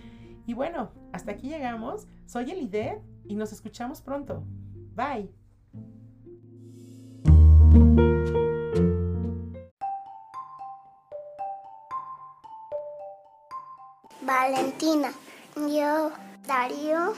Y 0.46 0.54
bueno, 0.54 0.90
hasta 1.12 1.32
aquí 1.32 1.48
llegamos. 1.48 2.06
Soy 2.26 2.50
Elide 2.50 3.00
y 3.24 3.34
nos 3.34 3.52
escuchamos 3.52 4.00
pronto. 4.02 4.44
Bye. 4.94 5.28
Valentina, 14.20 15.12
yo, 15.56 16.12
Darío, 16.46 17.14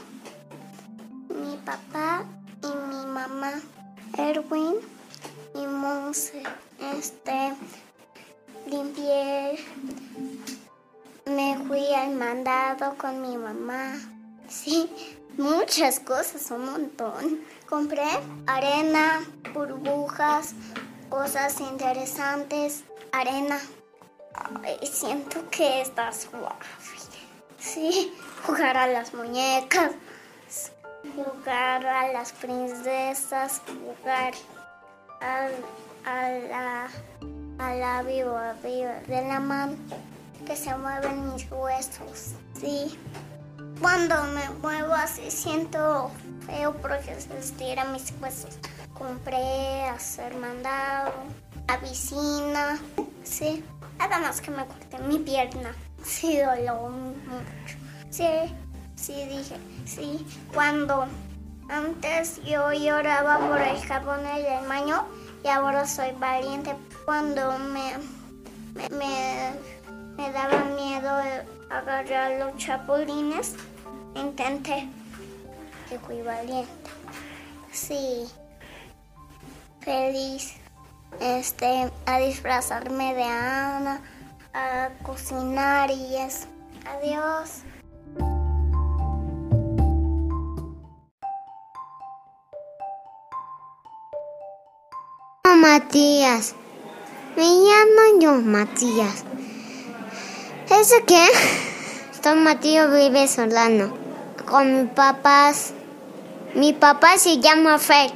mi 1.29 1.57
papá 1.65 2.25
y 2.63 2.67
mi 2.67 3.07
mamá, 3.07 3.53
Erwin 4.17 4.77
y 5.55 5.67
Monse. 5.67 6.43
Este, 6.97 7.55
limpié, 8.67 9.59
me 11.27 11.59
fui 11.67 11.93
al 11.95 12.15
mandado 12.15 12.97
con 12.97 13.21
mi 13.21 13.37
mamá. 13.37 13.93
Sí, 14.49 14.89
muchas 15.37 16.01
cosas, 16.01 16.51
un 16.51 16.65
montón. 16.65 17.41
Compré 17.69 18.07
arena, 18.47 19.25
burbujas, 19.53 20.55
cosas 21.09 21.61
interesantes, 21.61 22.85
arena. 23.13 23.59
Siento 24.83 25.49
que 25.51 25.81
está 25.81 26.13
suave. 26.13 26.55
Sí, 27.59 28.15
jugar 28.47 28.77
a 28.77 28.87
las 28.87 29.13
muñecas, 29.15 29.93
jugar 31.15 31.87
a 31.87 32.13
las 32.13 32.33
princesas, 32.33 33.61
jugar 33.67 34.35
a, 35.21 35.49
a 36.05 36.29
la 36.31 36.89
a 37.59 37.75
la 37.75 38.03
viva 38.03 38.55
viva 38.63 39.01
de 39.07 39.27
la 39.27 39.41
mano 39.41 39.77
que 40.47 40.55
se 40.55 40.77
mueven 40.77 41.33
mis 41.33 41.51
huesos. 41.51 42.35
Sí. 42.61 42.99
Cuando 43.81 44.23
me 44.25 44.49
muevo 44.63 44.95
así 44.95 45.31
siento 45.31 46.11
feo 46.47 46.75
porque 46.81 47.21
se 47.21 47.39
estiran 47.39 47.93
mis 47.93 48.13
huesos. 48.21 48.59
Compré 48.95 49.85
hacer 49.85 50.35
mandado, 50.37 51.13
a 51.69 51.79
piscina, 51.79 52.79
sí. 53.23 53.65
Nada 53.99 54.19
más 54.19 54.41
que 54.41 54.51
me 54.51 54.65
corté 54.67 54.99
mi 55.01 55.19
pierna. 55.19 55.75
Sí, 56.03 56.39
doló 56.39 56.89
mucho. 56.89 57.77
Sí, 58.11 58.27
sí, 58.95 59.27
dije, 59.27 59.57
sí. 59.85 60.27
Cuando 60.55 61.07
antes 61.69 62.43
yo 62.45 62.73
lloraba 62.73 63.39
por 63.39 63.61
el 63.61 63.79
jabón 63.83 64.21
y 64.25 64.47
el 64.47 64.67
baño 64.67 65.05
y 65.45 65.49
ahora 65.49 65.87
soy 65.87 66.13
valiente. 66.13 66.75
Cuando 67.05 67.59
me, 67.59 67.95
me, 68.91 69.53
me 70.17 70.33
daba 70.33 70.65
miedo 70.65 71.11
agarrar 71.71 72.39
los 72.39 72.57
chapulines, 72.57 73.55
intenté 74.15 74.89
fui 75.99 76.21
valiente. 76.23 76.91
Sí, 77.73 78.27
feliz 79.81 80.55
este, 81.21 81.91
a 82.07 82.19
disfrazarme 82.19 83.15
de 83.15 83.23
Ana, 83.23 84.01
a 84.53 84.91
cocinar 85.03 85.91
y 85.91 86.17
eso. 86.17 86.47
Adiós. 86.87 87.63
Matías. 95.57 96.55
Me 97.37 97.43
llamo 97.43 98.21
yo 98.21 98.35
Matías. 98.43 99.25
¿Eso 100.69 100.97
qué? 101.07 101.29
Matías 102.35 102.93
vive 102.93 103.29
solano. 103.29 103.97
Con 104.47 104.83
mis 104.83 104.91
papás. 104.93 105.73
Mi 106.55 106.73
papá 106.73 107.19
se 107.19 107.39
llama 107.39 107.79
Fred. 107.79 108.11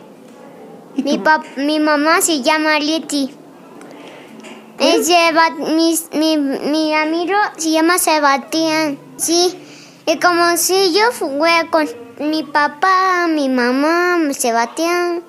Mi, 0.97 1.19
pap 1.19 1.45
mi 1.57 1.79
mamá 1.79 2.21
se 2.21 2.43
llama 2.43 2.81
Liti. 2.81 3.33
Mi, 4.81 5.95
mi, 6.13 6.37
mi 6.39 6.95
amigo 6.95 7.37
se 7.57 7.71
llama 7.71 7.99
Sebastián. 7.99 8.99
Sí. 9.17 9.57
Y 10.07 10.19
como 10.19 10.57
si 10.57 10.93
yo 10.93 11.03
jugué 11.17 11.69
con 11.71 11.89
mi 12.19 12.43
papá, 12.43 13.29
mi 13.29 13.49
mamá, 13.49 14.19
Sebastián. 14.33 15.23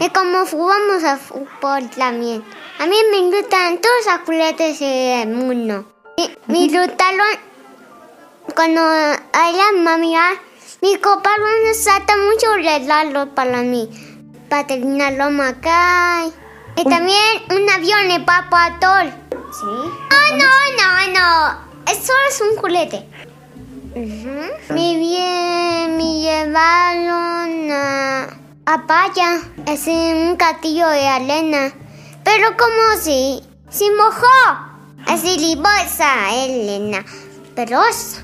Y 0.00 0.08
como 0.10 0.46
jugamos 0.46 1.04
a 1.04 1.18
fútbol 1.18 1.90
también. 1.90 2.42
A 2.78 2.86
mí 2.86 2.96
me 3.10 3.36
gustan 3.36 3.80
todos 3.82 4.06
los 4.06 4.20
juguetes 4.24 4.78
del 4.78 5.28
mundo. 5.28 5.97
Me 6.48 6.66
gustaron 6.66 7.26
cuando 8.56 8.80
hay 8.80 9.52
la 9.52 9.72
mami, 9.82 10.14
mi 10.82 10.96
copa 10.96 11.30
me 11.64 11.74
salta 11.74 12.16
mucho 12.16 12.56
regalos 12.56 13.28
para 13.36 13.62
mí. 13.62 13.88
Para 14.48 14.66
terminar 14.66 15.12
lo 15.12 15.30
macay. 15.30 16.32
Y 16.76 16.84
también 16.84 17.42
un 17.50 17.70
avión 17.70 18.08
de 18.08 18.20
Papa 18.20 18.78
Tol. 18.80 19.12
¿Sí? 19.52 19.66
No, 19.66 20.36
no, 20.36 20.50
no, 20.78 21.12
no. 21.12 21.92
Eso 21.92 22.12
es 22.28 22.40
un 22.40 22.56
juguete. 22.56 23.06
Me, 23.94 24.96
bien, 24.98 25.96
me 25.96 26.20
llevaron 26.20 27.70
a, 27.70 28.28
a 28.66 28.86
Paya. 28.86 29.40
Es 29.66 29.86
un 29.86 30.36
castillo 30.36 30.88
de 30.88 31.06
arena. 31.06 31.72
Pero 32.24 32.56
como 32.56 33.00
si, 33.00 33.40
si 33.70 33.88
mojó. 33.92 34.67
Así 35.08 35.38
libosa, 35.38 36.34
Elena. 36.34 37.04
Pero 37.54 37.82
es 37.84 38.22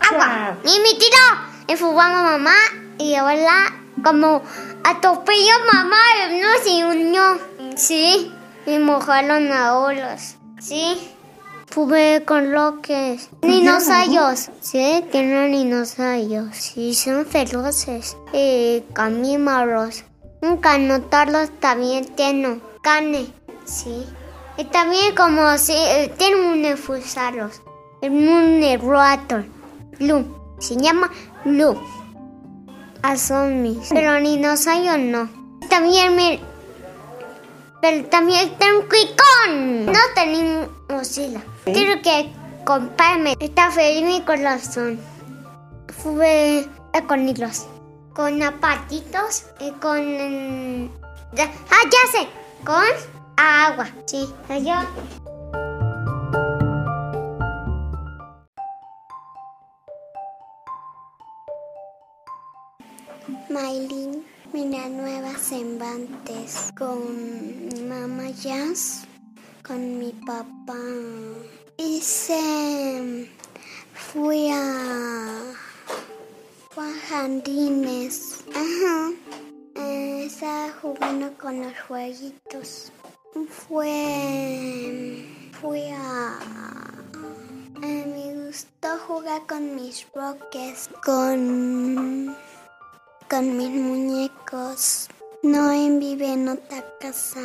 agua. 0.00 0.56
Y 0.64 0.80
me 0.80 0.98
tiró. 0.98 1.26
Y 1.68 1.76
fugamos 1.76 2.22
mamá 2.22 2.54
y 2.98 3.14
ahora 3.14 3.74
como 4.02 4.42
atropelló 4.82 5.52
mamá 5.72 5.96
no 6.30 6.48
se 6.64 6.84
unió. 6.84 7.38
Sí, 7.76 8.32
me 8.66 8.78
mojaron 8.78 9.52
a 9.52 9.78
olas. 9.78 10.36
Sí. 10.58 11.12
Fue 11.66 12.22
con 12.26 12.52
loques. 12.52 13.28
Dinosaurios. 13.42 14.48
Sí, 14.62 15.04
tienen 15.12 15.52
dinosaurios. 15.52 16.56
Sí, 16.56 16.94
son 16.94 17.26
feroces. 17.26 18.16
Y 18.32 18.82
camímaros. 18.94 20.04
Un 20.40 20.56
canotarlos 20.58 21.50
también 21.60 22.06
tiene 22.14 22.60
carne. 22.82 23.26
Sí. 23.66 24.06
También 24.64 25.14
como 25.14 25.56
si 25.58 25.74
tienen 26.16 26.44
un 26.44 26.62
nefusaros. 26.62 27.62
Un 28.02 28.62
errator. 28.62 29.44
Lu. 29.98 30.24
Se 30.58 30.76
llama 30.76 31.10
Lu. 31.44 31.76
A 33.02 33.12
mis. 33.46 33.88
Pero 33.90 34.20
dinosaurios 34.20 34.98
no. 34.98 35.28
También 35.68 36.16
me 36.16 36.40
pero 37.80 38.04
también 38.06 38.52
tengo 38.58 38.80
un 38.80 38.88
cuicón. 38.88 39.86
No 39.86 39.98
tenemos 40.14 41.06
sila. 41.06 41.40
Quiero 41.64 42.02
que 42.02 42.32
comprarme. 42.64 43.36
Está 43.38 43.70
feliz 43.70 44.02
mi 44.02 44.20
corazón. 44.22 44.98
Fue 46.02 46.66
con 47.06 47.28
hilos. 47.28 47.66
Con 48.14 48.42
apatitos 48.42 49.44
y 49.60 49.70
con... 49.72 50.90
Ah, 51.38 51.82
ya 51.84 52.10
sé. 52.10 52.26
Con 52.64 52.82
agua. 53.36 53.86
Sí. 54.06 54.28
Adiós. 54.48 54.86
Maylin, 63.48 64.24
Mina 64.52 64.88
Nueva 64.88 65.36
Sembantes, 65.38 66.72
con 66.76 67.88
Mamá 67.88 68.30
Jazz, 68.30 69.04
con 69.62 69.98
mi 69.98 70.12
papá. 70.26 70.74
Fui 74.16 74.50
a, 74.50 75.54
fui 76.70 76.84
a 76.84 76.92
jardines. 77.08 78.44
Ajá. 78.54 79.10
Eh, 79.74 80.26
estaba 80.26 80.70
jugando 80.80 81.32
con 81.38 81.60
los 81.60 81.72
jueguitos. 81.86 82.92
Fue, 83.44 85.26
fui 85.60 85.82
a, 85.90 86.38
eh, 87.82 88.04
me 88.06 88.46
gustó 88.46 88.88
jugar 89.06 89.46
con 89.46 89.74
mis 89.74 90.06
rockets, 90.14 90.88
con 91.04 92.34
con 93.28 93.56
mis 93.56 93.70
muñecos. 93.70 95.08
Noé 95.42 95.98
vive 95.98 96.32
en 96.32 96.48
otra 96.48 96.84
casa. 96.98 97.40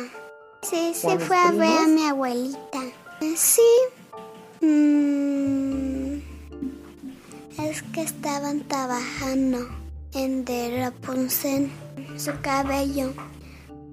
Sí, 0.62 0.92
sí 0.94 1.08
fue 1.18 1.36
a 1.36 1.50
ver 1.50 1.78
a 1.78 1.86
mi 1.86 2.06
abuelita. 2.06 2.80
Sí. 3.36 3.60
Mm, 4.60 6.20
es 7.58 7.82
que 7.92 8.02
estaban 8.02 8.66
trabajando 8.68 9.68
en 10.14 10.44
de 10.44 10.78
Rapunzel, 10.80 11.70
su 12.16 12.32
cabello. 12.40 13.12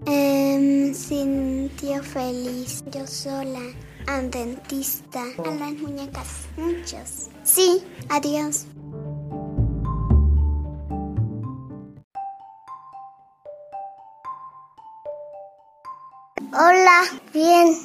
Em, 0.05 0.93
sintió 0.93 2.01
feliz, 2.01 2.83
yo 2.91 3.05
sola, 3.05 3.59
al 4.07 4.31
dentista, 4.31 5.21
a 5.21 5.51
las 5.51 5.73
muñecas, 5.73 6.47
muchos. 6.55 7.29
Sí, 7.43 7.83
adiós. 8.09 8.65
Hola, 16.53 17.03
bien, 17.33 17.77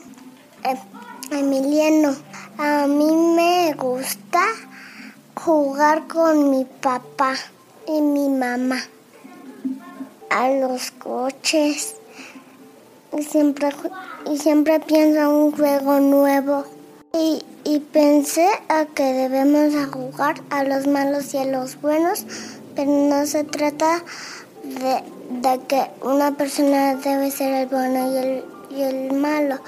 eh, 0.64 0.78
Emiliano. 1.30 2.14
A 2.58 2.86
mí 2.86 3.10
me 3.36 3.74
gusta 3.74 4.40
jugar 5.34 6.06
con 6.06 6.50
mi 6.50 6.64
papá 6.64 7.34
y 7.88 8.00
mi 8.00 8.28
mamá 8.28 8.78
a 10.30 10.50
los 10.50 10.90
coches 10.92 11.96
y 13.16 13.22
siempre, 13.22 13.70
y 14.30 14.38
siempre 14.38 14.80
pienso 14.80 15.30
un 15.30 15.52
juego 15.52 16.00
nuevo. 16.00 16.64
Y, 17.12 17.42
y 17.64 17.78
pensé 17.78 18.48
a 18.68 18.86
que 18.86 19.04
debemos 19.04 19.72
jugar 19.90 20.36
a 20.50 20.64
los 20.64 20.86
malos 20.86 21.32
y 21.34 21.38
a 21.38 21.44
los 21.44 21.80
buenos, 21.80 22.26
pero 22.74 22.90
no 22.90 23.24
se 23.26 23.44
trata 23.44 24.02
de, 24.64 25.02
de 25.40 25.60
que 25.66 25.90
una 26.02 26.32
persona 26.32 26.96
debe 26.96 27.30
ser 27.30 27.54
el 27.54 27.68
bueno 27.68 28.12
y 28.12 28.16
el, 28.16 28.44
y 28.70 28.82
el 28.82 29.12
malo, 29.12 29.58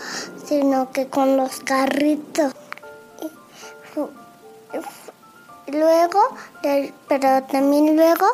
sino 0.44 0.90
que 0.90 1.06
con 1.06 1.36
los 1.36 1.60
carritos. 1.60 2.52
Luego, 5.68 6.20
pero 7.08 7.42
también 7.44 7.96
luego 7.96 8.26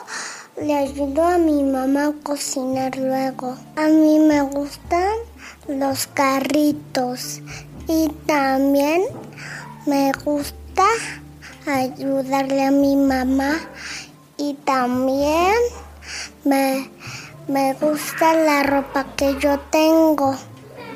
le 0.57 0.75
ayudo 0.75 1.25
a 1.25 1.39
mi 1.39 1.63
mamá 1.63 2.09
a 2.09 2.13
cocinar 2.23 2.97
luego. 2.97 3.57
A 3.77 3.89
mí 3.89 4.19
me 4.19 4.43
gustan 4.43 5.13
los 5.67 6.07
carritos 6.09 7.41
y 7.89 8.09
también 8.27 9.03
me 9.87 10.13
gusta 10.25 10.85
ayudarle 11.67 12.65
a 12.65 12.71
mi 12.71 12.97
mamá 12.97 13.61
y 14.37 14.55
también 14.65 15.55
me, 16.45 16.91
me 17.49 17.73
gusta 17.75 18.35
la 18.35 18.63
ropa 18.63 19.07
que 19.17 19.37
yo 19.39 19.59
tengo. 19.71 20.37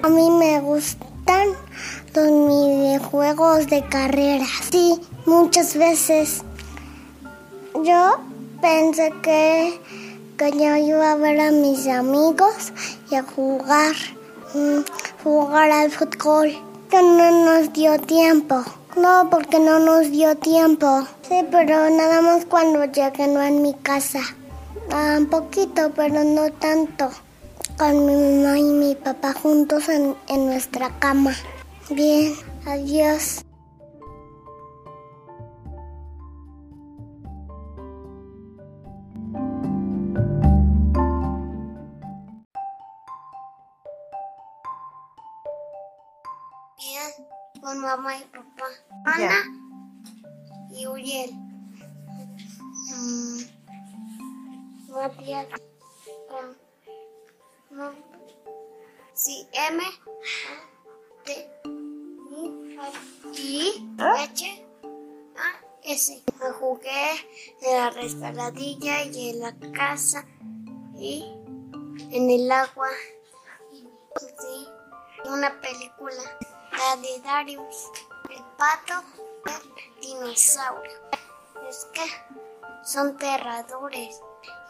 A 0.03 0.09
mí 0.09 0.31
me 0.31 0.61
gustan 0.61 1.49
los 2.15 2.27
videojuegos 2.27 3.69
de 3.69 3.87
carreras. 3.89 4.49
Sí, 4.71 5.01
muchas 5.25 5.77
veces. 5.77 6.43
Yo 7.83 8.26
pensé 8.61 9.13
que, 9.23 9.81
que 10.37 10.51
yo 10.53 10.77
iba 10.77 11.13
a 11.13 11.17
ver 11.17 11.41
a 11.41 11.51
mis 11.51 11.87
amigos 11.87 12.73
y 13.11 13.15
a 13.15 13.23
jugar, 13.23 13.95
mm, 14.55 14.81
jugar 15.23 15.71
al 15.71 15.91
fútbol. 15.91 16.53
Pero 16.91 17.03
no 17.03 17.45
nos 17.45 17.73
dio 17.73 17.99
tiempo. 18.01 18.63
No, 18.97 19.29
porque 19.31 19.59
no 19.59 19.79
nos 19.79 20.11
dio 20.11 20.37
tiempo. 20.37 21.07
Sí, 21.29 21.45
pero 21.51 21.91
nada 21.91 22.23
más 22.23 22.47
cuando 22.47 22.85
lleguen 22.85 23.37
a 23.37 23.51
mi 23.51 23.75
casa. 23.75 24.21
Un 25.17 25.27
poquito, 25.27 25.91
pero 25.95 26.23
no 26.25 26.51
tanto. 26.53 27.11
Con 27.77 28.07
mi 28.07 28.15
mamá 28.15 28.59
y 28.59 28.63
mi 28.63 28.95
papá 28.95 29.35
juntos 29.35 29.89
en, 29.89 30.15
en 30.29 30.47
nuestra 30.47 30.91
cama. 30.99 31.35
Bien, 31.91 32.35
adiós. 32.67 33.46
Con 47.67 47.81
mamá 47.81 48.17
y 48.17 48.23
papá. 48.27 48.67
Ana 49.07 49.43
y 50.71 50.87
Uriel. 50.87 51.33
Matías. 54.89 55.49
Mm, 56.31 57.77
mm, 57.77 57.95
sí, 59.15 59.49
M. 59.53 59.83
T. 61.25 61.51
I. 63.35 63.89
H. 63.99 64.67
A. 65.37 65.67
S. 65.83 66.23
Me 66.39 66.51
jugué 66.53 67.11
en 67.63 67.77
la 67.77 67.91
resbaladilla 67.91 69.03
y 69.07 69.31
en 69.31 69.41
la 69.41 69.53
casa 69.73 70.25
y 70.97 71.25
en 72.13 72.31
el 72.31 72.53
agua. 72.53 72.91
Sí, 74.15 74.69
una 75.25 75.61
película. 75.61 76.23
La 76.77 76.97
de 76.97 77.21
Darius, 77.25 77.91
el 78.29 78.45
pato, 78.59 79.03
el 79.47 80.01
dinosaurio. 80.01 80.93
Es 81.69 81.87
que 81.95 82.03
son 82.85 83.17
terradores 83.17 84.21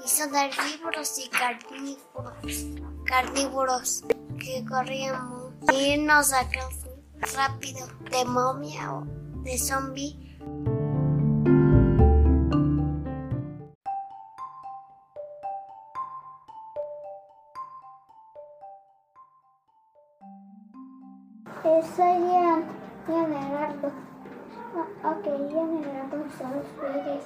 y 0.05 0.09
son 0.09 0.35
herbívoros 0.35 1.19
y 1.19 1.29
carnívoros. 1.29 2.67
Carnívoros 3.07 4.05
que 4.39 4.65
corríamos 4.65 5.53
y 5.73 5.95
irnos 5.95 6.33
a 6.33 6.49
casa 6.49 6.87
rápido 7.35 7.89
de 8.11 8.25
momia 8.25 8.95
o 8.95 9.05
de 9.43 9.59
zombie. 9.59 10.39
Soy 22.17 22.25
Ian, 22.25 22.65
Ian 23.09 23.27
Gerardo. 23.31 23.91
Ah, 24.75 25.11
ok, 25.11 25.27
Ian 25.53 25.85
Gerardo 25.85 26.17
González 26.17 26.67
Pérez. 26.81 27.25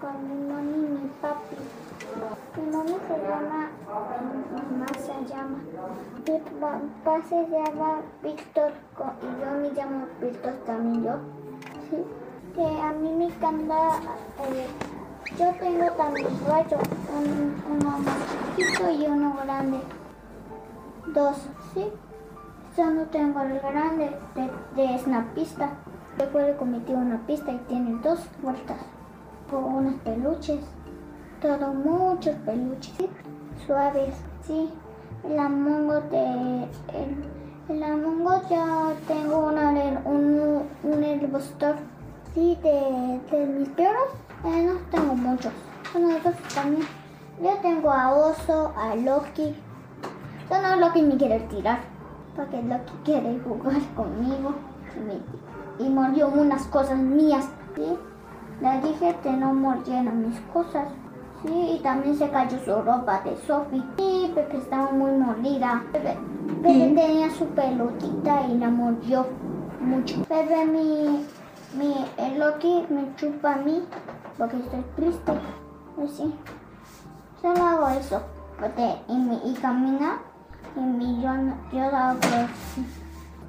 Con 0.00 0.14
mi 0.26 0.52
mami 0.52 0.72
y 0.72 0.90
mi 0.98 1.08
papi. 1.22 1.56
Mi 2.56 2.70
mami 2.72 2.96
se 3.06 3.16
llama, 3.22 3.70
mi 4.26 4.78
mamá 4.78 4.86
se 4.98 5.14
llama. 5.30 5.58
Mi 6.26 6.38
papá 6.60 7.22
se 7.28 7.48
llama 7.48 8.00
Víctor 8.20 8.72
y 9.22 9.40
yo 9.40 9.50
me 9.60 9.70
llamo 9.70 10.06
Víctor 10.20 10.54
también. 10.66 11.14
Sí. 11.88 12.04
Que 12.56 12.80
a 12.80 12.92
mí 12.94 13.12
me 13.14 13.26
encanta, 13.26 13.90
eh, 14.42 14.66
yo 15.38 15.52
tengo 15.60 15.92
también 15.92 16.26
rayos, 16.48 16.82
un, 17.16 17.62
uno 17.70 17.98
más 17.98 18.16
chiquito 18.56 18.90
y 18.90 19.06
uno 19.06 19.36
grande. 19.44 19.78
Dos, 21.14 21.48
¿sí? 21.74 21.92
Yo 22.78 22.88
no 22.92 23.02
tengo 23.06 23.40
el 23.40 23.58
grande 23.58 24.16
de, 24.36 24.50
de 24.76 24.94
es 24.94 25.04
una 25.04 25.26
pista. 25.34 25.70
Yo 26.16 26.38
le 26.38 26.54
cometí 26.54 26.92
una 26.92 27.18
pista 27.26 27.50
y 27.50 27.58
tiene 27.66 28.00
dos 28.04 28.20
vueltas 28.40 28.76
con 29.50 29.64
unos 29.64 29.94
peluches. 30.04 30.60
Todo 31.42 31.74
muchos 31.74 32.36
peluches. 32.46 32.94
Sí, 32.96 33.10
suaves, 33.66 34.14
sí. 34.46 34.70
El 35.24 35.40
Among 35.40 35.88
Us 35.88 36.10
de. 36.12 36.68
El, 37.68 37.82
Among 37.82 38.24
Us 38.24 38.48
ya 38.48 38.92
tengo 39.08 39.48
una, 39.48 39.70
un, 40.04 40.62
un. 40.84 41.42
Sí, 42.32 42.58
de, 42.62 43.20
de 43.28 43.46
mis 43.46 43.68
perros. 43.70 44.10
Eh, 44.44 44.66
no 44.66 44.74
tengo 44.92 45.16
muchos. 45.16 45.52
Bueno, 45.92 46.16
otros 46.16 46.36
también. 46.54 46.86
Yo 47.42 47.58
tengo 47.60 47.90
a 47.90 48.14
Oso, 48.14 48.72
a 48.76 48.94
Loki. 48.94 49.56
Yo 50.48 50.62
no, 50.62 50.76
Loki 50.76 51.02
me 51.02 51.16
quiere 51.16 51.40
tirar. 51.40 51.97
Porque 52.38 52.62
Loki 52.62 52.92
quiere 53.04 53.40
jugar 53.40 53.82
conmigo. 53.96 54.54
Y, 54.96 55.00
me- 55.00 55.84
y 55.86 55.90
mordió 55.90 56.28
unas 56.28 56.62
cosas 56.68 56.96
mías. 56.98 57.48
¿sí? 57.74 57.96
Le 58.60 58.80
dije 58.80 59.16
que 59.24 59.32
no 59.32 59.52
mordiera 59.52 60.10
mis 60.12 60.38
cosas. 60.52 60.86
Sí, 61.44 61.76
y 61.76 61.82
también 61.82 62.16
se 62.16 62.30
cayó 62.30 62.58
su 62.64 62.80
ropa 62.82 63.20
de 63.24 63.36
Sophie. 63.46 63.82
Sí, 63.96 64.30
porque 64.34 64.56
estaba 64.58 64.90
muy 64.92 65.10
mordida. 65.12 65.82
Bebé 66.62 66.92
tenía 66.94 67.28
su 67.30 67.44
pelotita 67.46 68.46
y 68.48 68.58
la 68.58 68.68
mordió 68.68 69.26
mucho. 69.80 70.16
Bebé, 70.28 70.64
mi, 70.64 71.24
mi, 71.76 72.04
el 72.18 72.38
Loki 72.38 72.86
me 72.88 73.14
chupa 73.16 73.54
a 73.54 73.56
mí 73.56 73.82
porque 74.36 74.56
estoy 74.58 74.84
triste. 74.96 75.32
Así. 76.04 76.32
Solo 77.42 77.64
hago 77.64 77.88
eso. 77.88 78.20
Porque, 78.60 78.96
y, 79.08 79.50
y 79.50 79.54
camina 79.62 80.18
y 80.78 81.22
yo, 81.22 81.30
yo 81.72 81.90
lo 81.90 81.96
hago. 81.96 82.18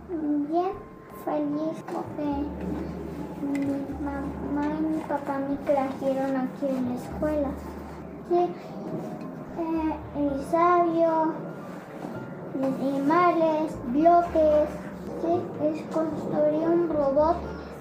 Bien, 0.10 0.72
feliz 1.24 1.84
porque 1.86 2.26
mi 3.42 3.86
mamá 4.04 4.66
y 4.66 4.82
mi 4.82 5.02
papá 5.02 5.38
me 5.38 5.56
trajeron 5.58 6.38
aquí 6.38 6.68
en 6.68 6.90
la 6.90 6.96
escuela. 6.96 7.50
Sí. 8.30 8.50
Eh, 9.60 9.96
el 10.18 10.44
sabio, 10.46 11.34
animales, 12.64 13.74
bloques. 13.88 14.70
Sí. 15.22 15.42
Es 15.64 15.82
construir 15.94 16.68
un 16.68 16.90
robot 16.90 17.38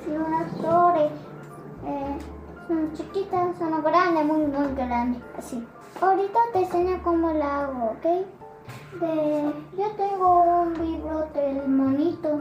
y 0.06 0.10
una 0.10 0.44
torre. 0.60 1.06
Eh, 1.86 2.18
son 2.66 2.92
chiquitas, 2.94 3.56
son 3.58 3.82
grandes, 3.82 4.26
muy, 4.26 4.46
muy 4.46 4.74
grandes. 4.74 5.22
Así. 5.38 5.66
Ahorita 6.02 6.38
te 6.52 6.60
enseño 6.60 7.00
cómo 7.02 7.30
la 7.30 7.60
hago, 7.62 7.92
¿ok? 7.92 8.26
De, 8.92 9.52
yo 9.76 9.90
tengo 9.96 10.62
un 10.62 10.74
libro 10.74 11.28
del 11.34 11.68
monito, 11.68 12.40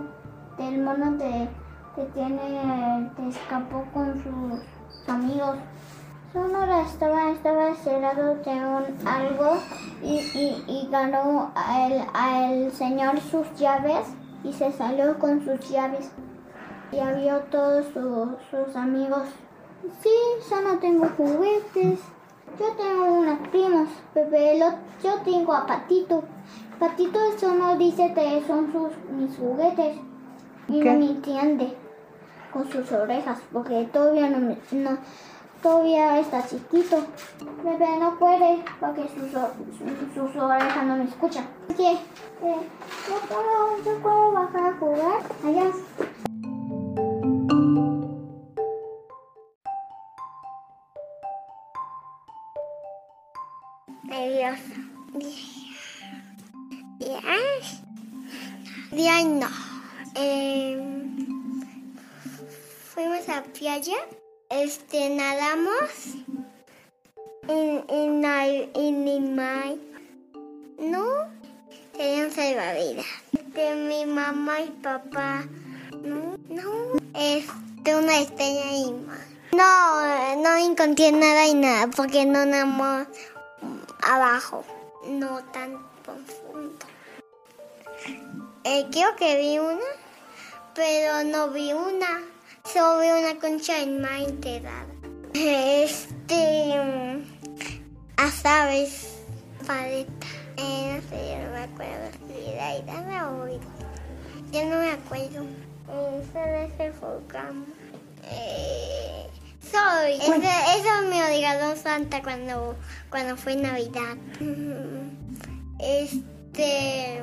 del 0.58 0.82
mono 0.82 1.18
que, 1.18 1.50
que 1.96 2.04
tiene, 2.14 3.12
que 3.16 3.28
escapó 3.28 3.84
con 3.94 4.14
sus 4.24 5.10
amigos. 5.10 5.58
Sonora 6.32 6.82
estaba, 6.82 7.32
estaba 7.32 7.76
cerrado 7.76 8.36
de 8.36 8.52
un 8.52 9.08
algo 9.08 9.58
y, 10.02 10.20
y, 10.68 10.88
ganó 10.90 11.52
al, 11.54 12.72
señor 12.72 13.20
sus 13.20 13.54
llaves 13.56 14.08
y 14.44 14.54
se 14.54 14.72
salió 14.72 15.20
con 15.20 15.44
sus 15.44 15.70
llaves. 15.70 16.12
Y 16.92 17.00
había 17.00 17.42
todos 17.50 17.86
sus, 17.88 18.30
sus 18.50 18.76
amigos. 18.76 19.24
Sí, 20.02 20.10
yo 20.50 20.62
no 20.62 20.80
tengo 20.80 21.08
juguetes. 21.18 22.00
Yo 22.60 22.66
tengo 22.76 23.06
unos 23.06 23.40
primos, 23.50 23.90
Pepe, 24.14 24.60
yo 25.04 25.14
tengo 25.24 25.54
a 25.54 25.66
Patito. 25.66 26.24
Patito 26.80 27.20
eso 27.36 27.54
no 27.54 27.78
dice 27.78 28.14
que 28.14 28.44
son 28.48 28.72
sus, 28.72 28.92
mis 29.12 29.36
juguetes. 29.38 29.98
Y 30.68 30.80
¿Qué? 30.82 30.92
no 30.92 31.00
me 31.00 31.06
entiende 31.12 31.78
con 32.52 32.70
sus 32.72 32.92
orejas, 32.92 33.40
porque 33.54 33.88
todavía 33.94 34.30
no, 34.30 34.40
me- 34.40 34.58
no 34.72 34.98
todavía 35.62 36.20
está 36.20 36.46
chiquito. 36.48 36.98
Pepe 37.64 37.86
no 38.00 38.18
puede 38.20 38.64
porque 38.80 39.04
sus, 39.10 39.32
sus, 39.32 40.14
sus 40.32 40.36
orejas 40.42 40.86
no 40.86 40.96
me 40.98 41.04
escuchan. 41.06 41.46
Eh, 41.78 41.98
¿yo, 42.42 43.16
puedo, 43.28 43.84
¿yo 43.86 44.02
puedo 44.02 44.17
este, 64.88 65.10
nadamos 65.10 66.16
y, 67.48 68.08
na- 68.08 68.48
y 68.48 68.92
ni 68.92 69.20
más. 69.20 69.74
No, 70.80 71.06
tenían 71.96 72.32
salvavidas. 72.32 73.06
De 73.54 73.76
mi 73.76 74.06
mamá 74.06 74.62
y 74.62 74.70
papá. 74.70 75.44
No, 76.04 76.38
no. 76.50 76.72
Este, 77.16 77.96
una 77.96 78.20
estrella 78.22 78.72
y 78.72 78.92
más. 78.94 79.20
No, 79.52 80.36
no 80.38 80.56
encontré 80.56 81.12
nada 81.12 81.48
y 81.48 81.54
nada 81.56 81.88
porque 81.88 82.26
no 82.26 82.46
nadamos 82.46 83.08
abajo, 84.04 84.64
no 85.08 85.44
tan 85.52 85.86
profundo. 86.04 86.86
Eh, 88.64 88.86
creo 88.92 89.16
que 89.18 89.38
vi 89.38 89.58
una, 89.60 89.82
pero 90.76 91.24
no 91.26 91.50
vi 91.50 91.74
una. 91.74 92.22
Solo 92.74 93.02
vi 93.02 93.08
una 93.08 93.40
concha 93.40 93.80
de 93.80 93.88
mar 93.88 94.22
enterrada. 94.22 94.86
Este. 95.34 96.74
mm, 96.84 97.24
A 98.18 98.32
sabes, 98.32 99.08
paleta. 99.66 100.28
Eh, 100.58 100.96
no 101.02 101.10
sé, 101.10 101.30
yo 101.32 101.46
no 101.46 101.52
me 101.54 101.64
acuerdo 101.64 102.10
ahí, 102.60 102.84
dame 102.88 103.24
oído. 103.24 103.62
Yo 104.52 104.66
no 104.66 104.80
me 104.80 104.92
acuerdo. 104.92 105.44
Eh, 105.90 106.22
Eso 106.24 106.40
es 106.40 106.80
el 106.80 106.92
volcán. 107.00 107.66
Eh, 108.32 109.28
soy. 109.62 110.14
Eso, 110.14 110.34
eso 110.34 111.10
me 111.10 111.28
regaló 111.28 111.76
Santa 111.76 112.22
cuando, 112.24 112.76
cuando 113.10 113.38
fue 113.38 113.56
Navidad. 113.56 114.16
Mm, 114.40 115.10
Este. 115.80 117.22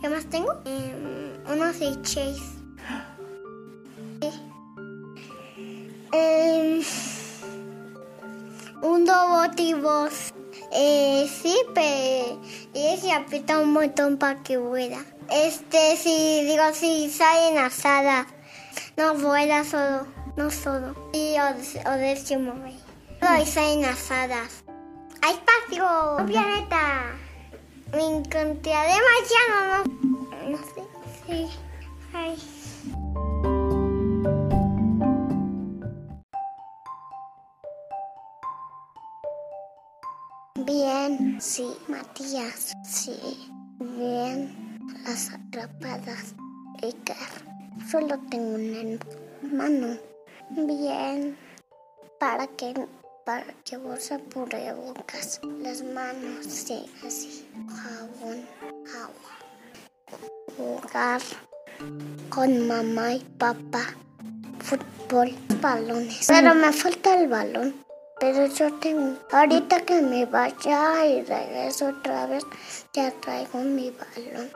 ¿Qué 0.00 0.08
más 0.08 0.24
tengo? 0.26 0.52
Em, 0.64 1.34
unos 1.52 1.76
hechis. 1.80 2.38
Voz. 9.80 10.32
Eh, 10.72 11.28
sí, 11.42 11.56
pero 11.74 12.40
se 13.00 13.12
aprieta 13.12 13.58
un 13.58 13.74
botón 13.74 14.18
para 14.18 14.42
que 14.42 14.56
vuela. 14.56 15.04
Este, 15.30 15.96
si 15.96 16.44
digo, 16.44 16.62
si 16.72 17.10
sale 17.10 17.48
enlazada, 17.50 18.26
no 18.96 19.14
vuela 19.14 19.64
solo, 19.64 20.06
no 20.36 20.50
solo. 20.50 20.94
Y 21.12 21.36
o, 21.38 21.90
o 21.90 21.92
décimo 21.92 22.52
rey. 22.62 22.78
Solo 23.20 23.46
salen 23.46 23.80
enlazadas. 23.80 24.64
¡Hay 25.22 25.34
espacio! 25.34 26.16
¡Un 26.18 26.26
planeta! 26.26 27.12
Me 27.92 28.06
encontré 28.06 28.72
demasiado, 28.72 29.84
no, 30.02 30.50
no 30.50 30.58
sé. 30.58 30.82
Sí. 31.26 31.48
Ay. 32.14 32.49
Sí, 41.40 41.76
Matías, 41.88 42.72
sí. 42.84 43.16
Bien, 43.78 44.78
las 45.04 45.30
atrapadas. 45.30 46.34
Edgar, 46.82 47.16
solo 47.90 48.18
tengo 48.30 48.54
un 48.54 48.98
hermano. 49.42 49.98
Bien, 50.50 51.36
para 52.18 52.46
que 52.46 52.74
para 53.24 53.54
que 53.64 53.76
bolsa 53.76 54.18
bocas 54.32 55.40
las 55.62 55.82
manos, 55.82 56.46
sí, 56.46 56.90
así, 57.06 57.46
jabón, 57.68 58.44
agua, 58.96 59.36
jugar 60.56 61.20
con 62.28 62.66
mamá 62.66 63.14
y 63.14 63.20
papá, 63.38 63.94
fútbol, 64.58 65.32
balones. 65.60 66.26
Pero 66.26 66.54
me 66.54 66.72
falta 66.72 67.20
el 67.20 67.28
balón. 67.28 67.89
Pero 68.20 68.44
yo 68.44 68.70
tengo, 68.74 69.16
ahorita 69.32 69.80
que 69.80 70.02
me 70.02 70.26
vaya 70.26 71.06
y 71.06 71.22
regreso 71.22 71.88
otra 71.88 72.26
vez, 72.26 72.44
ya 72.92 73.10
traigo 73.12 73.60
mi 73.60 73.90
balón. 73.90 74.50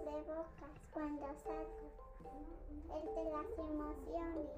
Cubrebocas 0.00 0.74
cuando 0.92 1.26
salgo. 1.44 1.90
El 2.90 3.04
de 3.14 3.24
las 3.30 3.50
emociones. 3.58 4.48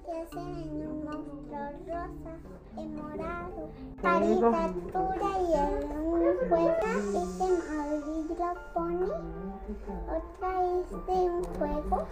que 0.05 0.11
hacen 0.11 0.49
en 0.57 0.87
un 0.87 0.97
monstruo 1.05 1.65
rosa, 1.87 2.33
y 2.77 2.85
morado. 2.87 3.61
Caricatura 4.01 5.31
y 5.39 5.53
en 5.53 5.97
un 5.97 6.37
juego 6.49 6.85
es 6.87 7.13
de 8.27 8.51
Pony. 8.73 9.11
Otra 10.07 10.51
es 10.63 10.89
de 10.89 11.19
un 11.29 11.43
juego 11.57 12.07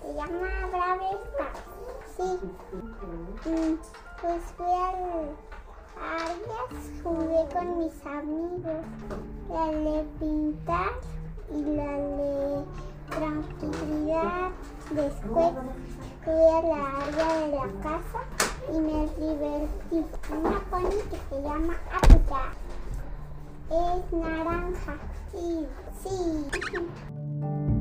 se 0.00 0.14
llama 0.14 0.48
Brave 0.70 1.18
Stars. 1.24 1.60
Sí. 2.16 2.30
Mm, 3.50 3.78
Pues 4.20 4.42
fui 4.56 4.66
al 4.66 5.36
Arias, 6.00 7.02
jugué 7.02 7.46
con 7.52 7.78
mis 7.78 8.06
amigos. 8.06 8.84
La 9.50 9.66
de 9.66 10.04
pintar 10.20 10.92
y 11.54 11.62
la 11.76 11.92
de 11.92 12.64
tranquilidad. 13.10 14.50
Después 14.90 15.52
fui 16.24 16.32
a 16.32 16.62
la 16.62 16.96
área 16.96 17.30
de 17.40 17.48
la 17.54 17.68
casa 17.82 18.20
y 18.72 18.78
me 18.78 19.06
divertí. 19.18 20.04
Una 20.30 20.60
pony 20.70 21.00
que 21.10 21.18
se 21.30 21.42
llama 21.42 21.76
Apica. 21.92 22.52
Es 23.70 24.12
naranja. 24.12 24.96
Sí, 25.32 25.66
sí. 26.02 27.77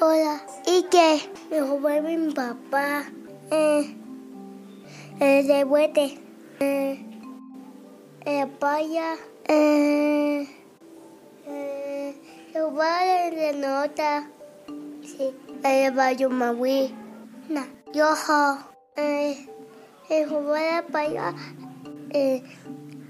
Hola. 0.00 0.40
¿Y 0.64 0.84
qué? 0.84 1.28
Me 1.50 1.58
robó 1.58 1.88
mi 2.00 2.32
papá. 2.32 3.02
Eh, 3.50 3.96
el 5.18 5.46
de 5.48 5.64
buete. 5.64 6.20
Eh, 6.60 7.04
el 8.24 8.48
paya. 8.48 9.16
Eh, 9.48 10.48
eh, 11.48 12.14
bar 12.54 13.34
de 13.34 13.52
nota. 13.54 14.30
Sí. 15.02 15.34
El 15.64 15.92
bayo 15.92 16.30
maui. 16.30 16.94
No. 17.48 17.64
Yo. 17.92 18.14
Eh, 18.94 19.48
el 20.10 20.30
robó 20.30 20.54
la 20.54 20.84
paya. 20.92 21.34
Eh, 22.10 22.44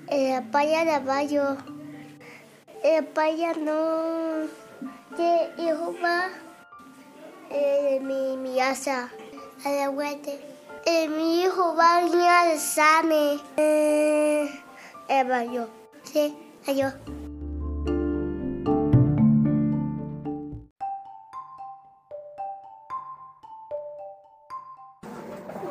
el 0.08 0.42
paya 0.44 0.86
de 0.86 1.04
bayo. 1.04 1.58
El 2.82 3.04
paya 3.08 3.52
no. 3.52 4.48
Que 5.18 5.50
hijo 5.58 5.94
va. 6.02 6.47
Eh, 7.50 7.98
mi, 8.02 8.36
mi 8.36 8.58
casa, 8.58 9.08
a 9.64 9.70
la 9.70 9.88
vuelta. 9.88 10.30
Eh, 10.84 11.08
mi 11.08 11.40
hijo 11.40 11.74
va 11.74 11.96
a 11.96 12.04
venir 12.04 12.28
al 12.28 12.50
examen. 12.52 13.40
Eh, 13.56 14.50
Eva, 15.08 15.44
yo. 15.44 15.66
Sí, 16.02 16.36
yo. 16.66 16.88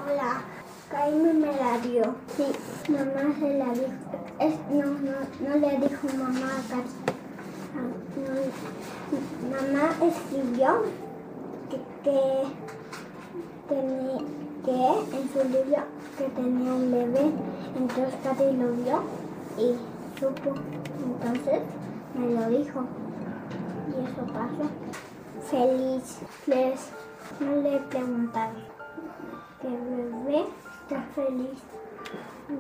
Hola, 0.08 0.42
Jaime 0.90 1.34
me 1.34 1.56
la 1.58 1.78
dio. 1.78 2.16
Sí, 2.36 2.46
mamá 2.90 3.36
se 3.40 3.54
la 3.54 3.66
dijo. 3.66 3.94
Es, 4.40 4.60
no, 4.72 4.86
no, 4.86 5.14
no 5.42 5.56
le 5.58 5.78
dijo 5.78 6.08
mamá 6.18 6.64
a. 6.72 6.78
Ah, 7.76 7.92
no, 8.16 9.52
mamá 9.52 9.96
escribió 10.02 11.07
que, 11.70 11.78
que, 12.04 12.44
que 14.66 15.18
en 15.18 15.30
su 15.34 15.40
libro 15.50 15.84
que 16.18 16.26
tenía 16.36 16.74
un 16.74 16.92
bebé. 16.92 17.32
Entonces 17.76 18.16
Cari 18.24 18.56
lo 18.58 18.72
vio 18.74 19.04
y 19.58 19.76
supo. 20.20 20.54
Entonces 21.04 21.62
me 22.16 22.34
lo 22.34 22.50
dijo. 22.50 22.84
Y 23.90 24.06
eso 24.06 24.34
pasó. 24.34 24.70
Feliz. 25.50 26.20
Les, 26.48 26.92
no 27.40 27.62
le 27.62 27.80
preguntaron 27.80 28.78
el 29.68 30.14
bebé 30.24 30.46
está 30.84 31.02
feliz. 31.14 31.60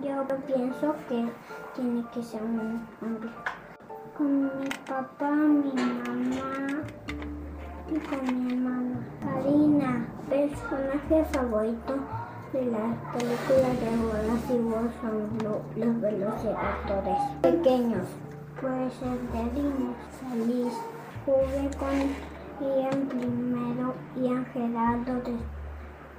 Yo 0.03 0.25
pienso 0.45 0.95
que 1.07 1.25
tiene 1.75 2.03
que 2.13 2.23
ser 2.23 2.43
un 2.43 2.85
hombre. 3.01 3.29
Con 4.17 4.45
mi 4.45 4.69
papá, 4.85 5.31
mi 5.31 5.71
mamá 5.73 6.83
y 7.89 7.99
con 7.99 8.45
mi 8.47 8.53
hermana. 8.53 8.97
Karina, 9.23 10.05
personaje 10.29 11.25
favorito 11.33 11.93
de 12.53 12.65
las 12.65 12.95
películas 13.13 13.75
de 13.81 13.97
bolas 14.03 14.49
y 14.49 14.57
vos 14.59 14.91
son 15.01 15.27
lo- 15.43 15.85
los 15.85 16.01
velociraptores. 16.01 17.17
Pequeños, 17.41 18.05
puede 18.61 18.89
ser 18.91 19.19
de 19.33 19.43
niños. 19.61 19.95
Feliz. 20.31 20.73
Jugué 21.25 21.69
con 21.77 22.67
Ian 22.67 23.01
primero, 23.07 23.93
Ian 24.15 24.45
Gerardo 24.53 25.21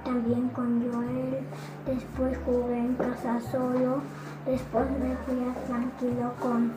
también 0.05 0.47
con 0.49 0.81
Joel, 0.91 1.39
después 1.85 2.37
jugué 2.45 2.77
en 2.79 2.95
casa 2.95 3.39
solo, 3.51 4.01
después 4.45 4.85
me 4.91 5.15
fui 5.25 5.43
a 5.49 5.53
tranquilo 5.65 6.31
con 6.39 6.71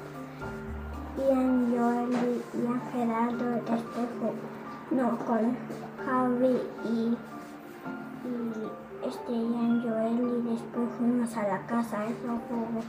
Ian, 1.18 1.72
Joel 1.76 2.10
y 2.10 2.64
Ian 2.64 2.80
Gerardo, 2.92 3.44
después 3.50 4.08
ju- 4.20 4.51
no, 4.90 5.18
con 5.26 5.56
Javi 6.04 6.60
y, 6.84 7.16
y 8.26 9.06
este 9.06 9.32
Ian 9.32 9.82
Joel 9.82 10.20
y 10.20 10.50
después 10.50 10.88
fuimos 10.98 11.36
a 11.36 11.48
la 11.48 11.66
casa, 11.66 12.04
eso 12.04 12.40
jugué. 12.48 12.82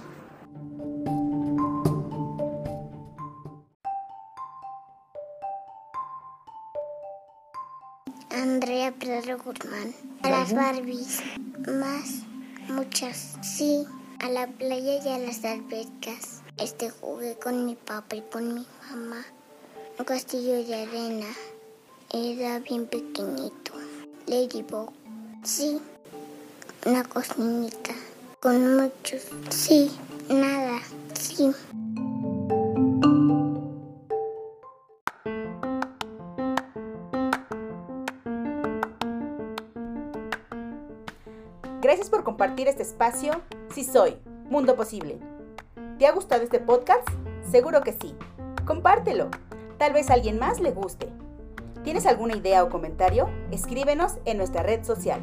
Andrea 8.30 8.92
Pedro 8.92 9.38
Guzmán. 9.38 9.94
A 10.24 10.30
las 10.30 10.54
Barbies. 10.54 11.22
Más, 11.68 12.24
muchas. 12.68 13.38
Sí, 13.42 13.86
a 14.20 14.30
la 14.30 14.48
playa 14.48 15.04
y 15.04 15.08
a 15.10 15.18
las 15.18 15.46
albercas. 15.46 16.42
Este 16.58 16.90
jugué 16.90 17.38
con 17.38 17.66
mi 17.66 17.76
papá 17.76 18.16
y 18.16 18.22
con 18.22 18.54
mi 18.54 18.68
mamá. 18.90 19.24
Un 19.98 20.06
castillo 20.06 20.64
de 20.66 20.84
arena. 20.84 21.28
Era 22.16 22.60
bien 22.60 22.86
pequeñito. 22.86 23.74
Ladybug. 24.28 24.92
Sí, 25.44 25.82
una 26.86 27.04
cocinita. 27.04 27.96
Con 28.40 28.78
muchos. 28.78 29.24
Sí, 29.50 29.92
nada. 30.30 30.80
Sí. 31.16 31.52
Gracias 41.82 42.12
por 42.12 42.24
compartir 42.24 42.68
este 42.68 42.84
espacio. 42.84 43.42
Sí 43.74 43.84
soy, 43.84 44.20
Mundo 44.52 44.76
Posible. 44.76 45.18
¿Te 45.98 46.06
ha 46.06 46.12
gustado 46.12 46.44
este 46.44 46.60
podcast? 46.60 47.10
Seguro 47.50 47.82
que 47.82 47.94
sí. 47.94 48.14
Compártelo. 48.68 49.32
Tal 49.80 49.94
vez 49.94 50.12
a 50.12 50.14
alguien 50.14 50.38
más 50.38 50.60
le 50.60 50.70
guste. 50.70 51.13
¿Tienes 51.84 52.06
alguna 52.06 52.38
idea 52.38 52.64
o 52.64 52.70
comentario? 52.70 53.30
Escríbenos 53.52 54.18
en 54.24 54.38
nuestra 54.38 54.64
red 54.64 54.86
social. 54.86 55.20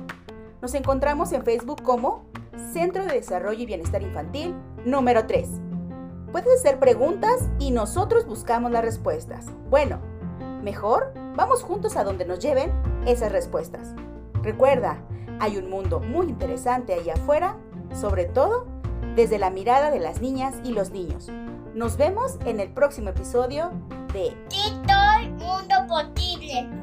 Nos 0.61 0.75
encontramos 0.75 1.33
en 1.33 1.43
Facebook 1.43 1.83
como 1.83 2.27
Centro 2.73 3.07
de 3.07 3.15
Desarrollo 3.15 3.63
y 3.63 3.67
Bienestar 3.67 4.03
Infantil 4.03 4.55
número 4.85 5.27
3. 5.27 5.49
Puedes 6.31 6.61
hacer 6.61 6.79
preguntas 6.79 7.49
y 7.59 7.71
nosotros 7.71 8.27
buscamos 8.27 8.71
las 8.71 8.85
respuestas. 8.85 9.47
Bueno, 9.71 10.01
mejor 10.63 11.15
vamos 11.35 11.63
juntos 11.63 11.97
a 11.97 12.05
donde 12.05 12.27
nos 12.27 12.41
lleven 12.41 12.71
esas 13.07 13.33
respuestas. 13.33 13.95
Recuerda, 14.43 14.99
hay 15.41 15.57
un 15.57 15.71
mundo 15.71 16.01
muy 16.01 16.29
interesante 16.29 16.93
ahí 16.93 17.09
afuera, 17.09 17.57
sobre 17.99 18.27
todo 18.27 18.67
desde 19.17 19.39
la 19.39 19.49
mirada 19.49 19.91
de 19.91 19.99
las 19.99 20.21
niñas 20.21 20.57
y 20.63 20.73
los 20.73 20.91
niños. 20.91 21.31
Nos 21.75 21.97
vemos 21.97 22.37
en 22.45 22.61
el 22.61 22.71
próximo 22.71 23.09
episodio 23.09 23.71
de 24.13 24.37
mundo 24.51 25.00
posible. 25.91 26.80